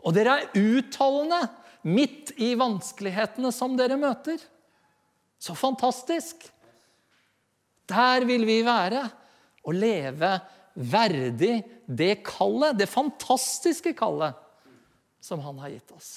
Og 0.04 0.12
dere 0.14 0.36
er 0.42 0.60
utholdende 0.60 1.46
midt 1.82 2.32
i 2.40 2.52
vanskelighetene 2.58 3.52
som 3.54 3.76
dere 3.78 3.98
møter. 4.00 4.40
Så 5.42 5.54
fantastisk. 5.58 6.46
Der 7.90 8.26
vil 8.28 8.46
vi 8.46 8.60
være 8.66 9.02
og 9.66 9.74
leve 9.74 10.36
verdig 10.74 11.60
det 11.86 12.22
kallet, 12.24 12.78
det 12.78 12.88
fantastiske 12.88 13.92
kallet, 13.98 14.38
som 15.20 15.42
han 15.44 15.58
har 15.60 15.74
gitt 15.74 15.90
oss. 15.94 16.12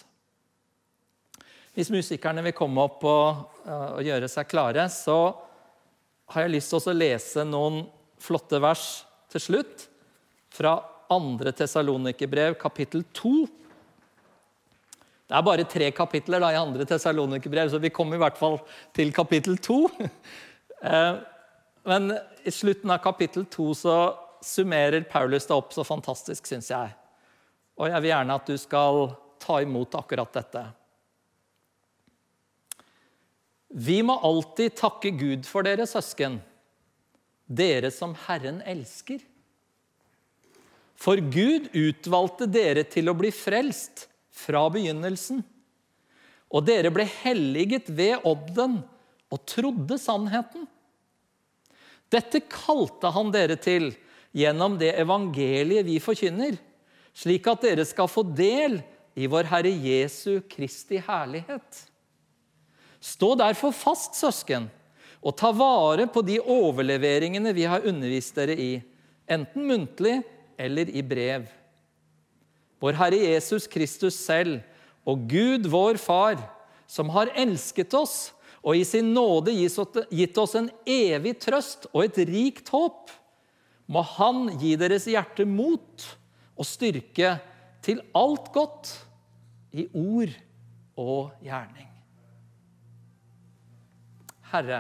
Hvis 1.76 1.92
musikerne 1.92 2.44
vil 2.46 2.56
komme 2.56 2.86
opp 2.86 3.04
og, 3.04 3.60
eh, 3.66 3.90
og 3.98 4.06
gjøre 4.06 4.30
seg 4.32 4.48
klare, 4.48 4.88
så 4.90 5.36
har 6.32 6.46
jeg 6.46 6.56
lyst 6.56 6.72
til 6.72 6.80
å 6.80 6.96
lese 6.96 7.44
noen 7.44 7.84
flotte 8.22 8.62
vers 8.64 9.04
til 9.30 9.44
slutt 9.44 9.88
fra 10.56 10.78
2. 11.12 11.52
Tesalonikerbrev, 11.52 12.56
kapittel 12.58 13.04
2. 13.14 13.34
Det 15.26 15.34
er 15.34 15.46
bare 15.46 15.66
tre 15.66 15.90
kapitler 15.96 16.44
da, 16.44 16.52
i 16.54 16.60
andre 16.60 16.86
Tessalonikerbrev, 16.86 17.72
så 17.74 17.82
vi 17.82 17.94
kommer 17.94 18.20
i 18.20 18.22
hvert 18.22 18.38
fall 18.38 18.60
til 18.94 19.10
kapittel 19.14 19.58
2. 19.58 19.80
Men 21.90 22.14
i 22.46 22.54
slutten 22.54 22.94
av 22.94 23.02
kapittel 23.02 23.48
to 23.50 23.72
så 23.78 23.98
summerer 24.46 25.08
Paulus 25.10 25.48
det 25.50 25.58
opp 25.58 25.74
så 25.74 25.86
fantastisk, 25.86 26.46
syns 26.46 26.70
jeg. 26.70 26.94
Og 27.82 27.90
jeg 27.90 28.04
vil 28.04 28.12
gjerne 28.12 28.38
at 28.38 28.50
du 28.50 28.58
skal 28.62 29.08
ta 29.42 29.60
imot 29.66 29.98
akkurat 29.98 30.34
dette. 30.38 30.64
Vi 33.76 34.00
må 34.06 34.16
alltid 34.24 34.78
takke 34.78 35.12
Gud 35.18 35.48
for 35.50 35.66
dere, 35.66 35.88
søsken, 35.90 36.38
dere 37.46 37.90
som 37.92 38.14
Herren 38.28 38.62
elsker. 38.66 39.20
For 40.96 41.20
Gud 41.20 41.74
utvalgte 41.76 42.48
dere 42.48 42.86
til 42.88 43.12
å 43.12 43.18
bli 43.18 43.34
frelst 43.36 44.06
fra 44.36 44.66
begynnelsen. 44.74 45.42
Og 46.52 46.66
dere 46.68 46.92
ble 46.94 47.08
helliget 47.24 47.90
ved 47.90 48.26
odden 48.28 48.80
og 49.34 49.42
trodde 49.50 49.98
sannheten. 50.00 50.68
Dette 52.14 52.44
kalte 52.52 53.12
han 53.16 53.32
dere 53.34 53.58
til 53.60 53.90
gjennom 54.36 54.78
det 54.80 54.94
evangeliet 55.00 55.88
vi 55.88 55.98
forkynner, 56.04 56.58
slik 57.16 57.48
at 57.48 57.64
dere 57.66 57.86
skal 57.88 58.12
få 58.12 58.26
del 58.36 58.82
i 59.16 59.28
vår 59.32 59.48
Herre 59.50 59.72
Jesu 59.72 60.42
Kristi 60.52 61.00
herlighet. 61.02 61.86
Stå 63.00 63.36
derfor 63.40 63.72
fast, 63.76 64.18
søsken, 64.20 64.68
og 65.26 65.36
ta 65.40 65.52
vare 65.56 66.08
på 66.12 66.22
de 66.26 66.38
overleveringene 66.42 67.54
vi 67.56 67.66
har 67.70 67.86
undervist 67.88 68.36
dere 68.38 68.56
i, 68.60 68.72
enten 69.26 69.66
muntlig 69.66 70.20
eller 70.58 70.90
i 70.90 71.02
brev. 71.06 71.48
Vår 72.84 72.98
Herre 73.00 73.20
Jesus 73.22 73.68
Kristus 73.72 74.18
selv 74.20 74.60
og 75.06 75.28
Gud 75.30 75.68
vår 75.72 76.00
Far, 76.02 76.40
som 76.88 77.10
har 77.14 77.32
elsket 77.38 77.94
oss 77.98 78.36
og 78.66 78.78
i 78.78 78.86
sin 78.88 79.12
nåde 79.14 79.54
gitt 79.54 80.38
oss 80.42 80.56
en 80.58 80.72
evig 80.90 81.36
trøst 81.44 81.86
og 81.92 82.08
et 82.08 82.18
rikt 82.26 82.72
håp, 82.74 83.12
må 83.86 84.02
Han 84.16 84.48
gi 84.58 84.74
deres 84.82 85.06
hjerte 85.06 85.46
mot 85.46 86.06
og 86.58 86.66
styrke 86.66 87.36
til 87.86 88.02
alt 88.18 88.50
godt 88.56 88.90
i 89.78 89.86
ord 89.94 90.34
og 90.98 91.36
gjerning. 91.46 91.92
Herre, 94.50 94.80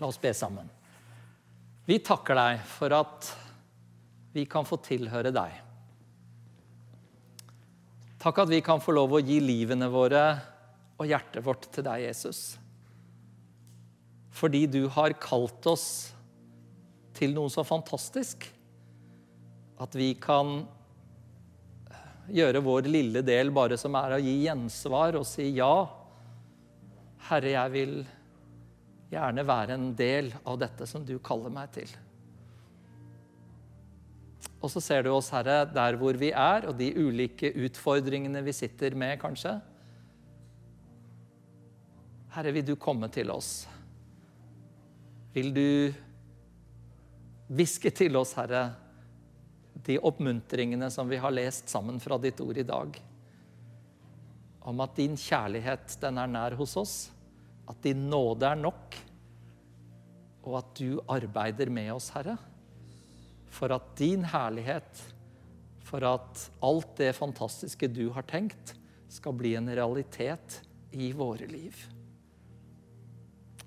la 0.00 0.08
oss 0.08 0.18
be 0.18 0.32
sammen. 0.34 0.66
Vi 1.86 2.00
takker 2.02 2.34
deg 2.34 2.64
for 2.66 2.94
at 2.96 3.30
vi 4.34 4.42
kan 4.50 4.66
få 4.66 4.80
tilhøre 4.82 5.30
deg. 5.30 5.65
Takk 8.22 8.44
at 8.44 8.50
vi 8.50 8.62
kan 8.64 8.80
få 8.80 8.94
lov 8.96 9.16
å 9.16 9.22
gi 9.22 9.38
livene 9.44 9.88
våre 9.92 10.22
og 10.96 11.08
hjertet 11.08 11.44
vårt 11.44 11.68
til 11.72 11.84
deg, 11.84 12.06
Jesus. 12.06 12.56
Fordi 14.36 14.64
du 14.68 14.86
har 14.92 15.16
kalt 15.20 15.66
oss 15.68 15.86
til 17.16 17.36
noe 17.36 17.52
så 17.52 17.64
fantastisk 17.64 18.44
at 19.80 19.96
vi 19.96 20.14
kan 20.20 20.62
gjøre 22.32 22.64
vår 22.64 22.88
lille 22.90 23.22
del 23.24 23.52
bare 23.54 23.76
som 23.80 23.94
er 23.98 24.16
å 24.16 24.22
gi 24.22 24.34
gjensvar 24.46 25.20
og 25.20 25.26
si 25.28 25.50
ja. 25.56 25.86
Herre, 27.28 27.52
jeg 27.52 27.74
vil 27.74 27.94
gjerne 29.12 29.44
være 29.46 29.76
en 29.76 29.90
del 29.98 30.32
av 30.44 30.58
dette 30.60 30.88
som 30.88 31.04
du 31.06 31.16
kaller 31.24 31.52
meg 31.52 31.72
til. 31.76 31.92
Og 34.62 34.72
så 34.72 34.80
ser 34.80 35.04
du 35.04 35.12
oss, 35.12 35.28
Herre, 35.34 35.64
der 35.68 35.98
hvor 36.00 36.16
vi 36.18 36.30
er, 36.32 36.68
og 36.68 36.78
de 36.78 36.88
ulike 36.96 37.52
utfordringene 37.66 38.40
vi 38.44 38.54
sitter 38.56 38.96
med, 38.96 39.18
kanskje. 39.20 39.58
Herre, 42.32 42.54
vil 42.56 42.64
du 42.66 42.74
komme 42.80 43.10
til 43.12 43.30
oss? 43.32 43.66
Vil 45.36 45.52
du 45.52 45.68
hviske 47.52 47.92
til 47.94 48.16
oss, 48.16 48.32
Herre, 48.38 48.70
de 49.86 49.98
oppmuntringene 50.00 50.88
som 50.90 51.08
vi 51.08 51.20
har 51.20 51.34
lest 51.34 51.68
sammen 51.70 52.00
fra 52.02 52.18
ditt 52.20 52.40
ord 52.40 52.56
i 52.56 52.66
dag? 52.66 52.96
Om 54.66 54.82
at 54.82 54.96
din 54.96 55.14
kjærlighet, 55.20 56.00
den 56.02 56.18
er 56.18 56.32
nær 56.32 56.56
hos 56.58 56.74
oss, 56.80 56.96
at 57.68 57.78
din 57.84 58.08
nåde 58.08 58.48
er 58.48 58.58
nok, 58.58 58.96
og 60.46 60.60
at 60.62 60.76
du 60.78 60.96
arbeider 61.12 61.70
med 61.70 61.92
oss, 61.92 62.08
Herre 62.16 62.38
for 63.56 63.72
at 63.72 63.92
din 63.98 64.24
herlighet, 64.28 65.02
for 65.86 66.04
at 66.04 66.48
alt 66.66 66.96
det 66.98 67.14
fantastiske 67.16 67.88
du 67.88 68.08
har 68.12 68.26
tenkt, 68.28 68.74
skal 69.08 69.36
bli 69.38 69.54
en 69.56 69.70
realitet 69.70 70.60
i 70.92 71.12
våre 71.16 71.46
liv. 71.48 71.76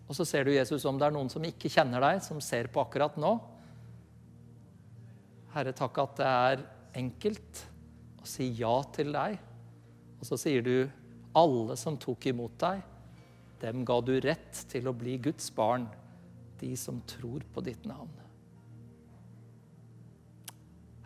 Og 0.10 0.18
så 0.18 0.26
ser 0.26 0.46
du, 0.46 0.54
Jesus, 0.54 0.86
om 0.90 0.98
det 1.00 1.08
er 1.08 1.16
noen 1.16 1.30
som 1.32 1.46
ikke 1.46 1.72
kjenner 1.72 2.02
deg, 2.04 2.22
som 2.26 2.42
ser 2.44 2.70
på 2.74 2.82
akkurat 2.82 3.18
nå. 3.22 3.36
Herre, 5.54 5.74
takk 5.74 6.02
at 6.02 6.16
det 6.20 6.30
er 6.30 6.64
enkelt 7.00 7.66
å 8.20 8.28
si 8.30 8.50
ja 8.58 8.74
til 8.94 9.14
deg. 9.16 9.38
Og 10.20 10.26
så 10.28 10.38
sier 10.42 10.66
du, 10.66 10.90
alle 11.38 11.78
som 11.80 11.98
tok 12.02 12.30
imot 12.32 12.58
deg, 12.62 12.82
dem 13.62 13.84
ga 13.86 14.00
du 14.02 14.16
rett 14.24 14.64
til 14.72 14.90
å 14.90 14.96
bli 14.98 15.18
Guds 15.22 15.52
barn, 15.56 15.86
de 16.60 16.74
som 16.78 17.00
tror 17.08 17.46
på 17.54 17.64
ditt 17.64 17.86
navn. 17.88 18.29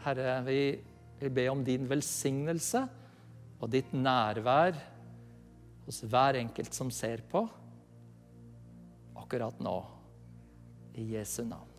Herre, 0.03 0.39
vi 0.43 0.59
vil 1.19 1.31
be 1.31 1.47
om 1.51 1.63
din 1.63 1.87
velsignelse 1.89 2.83
og 3.59 3.71
ditt 3.71 3.93
nærvær 3.95 4.75
hos 5.85 6.01
hver 6.07 6.39
enkelt 6.39 6.75
som 6.75 6.91
ser 6.91 7.23
på, 7.31 7.43
akkurat 9.19 9.59
nå. 9.63 9.77
I 10.93 11.07
Jesu 11.15 11.41
navn. 11.47 11.72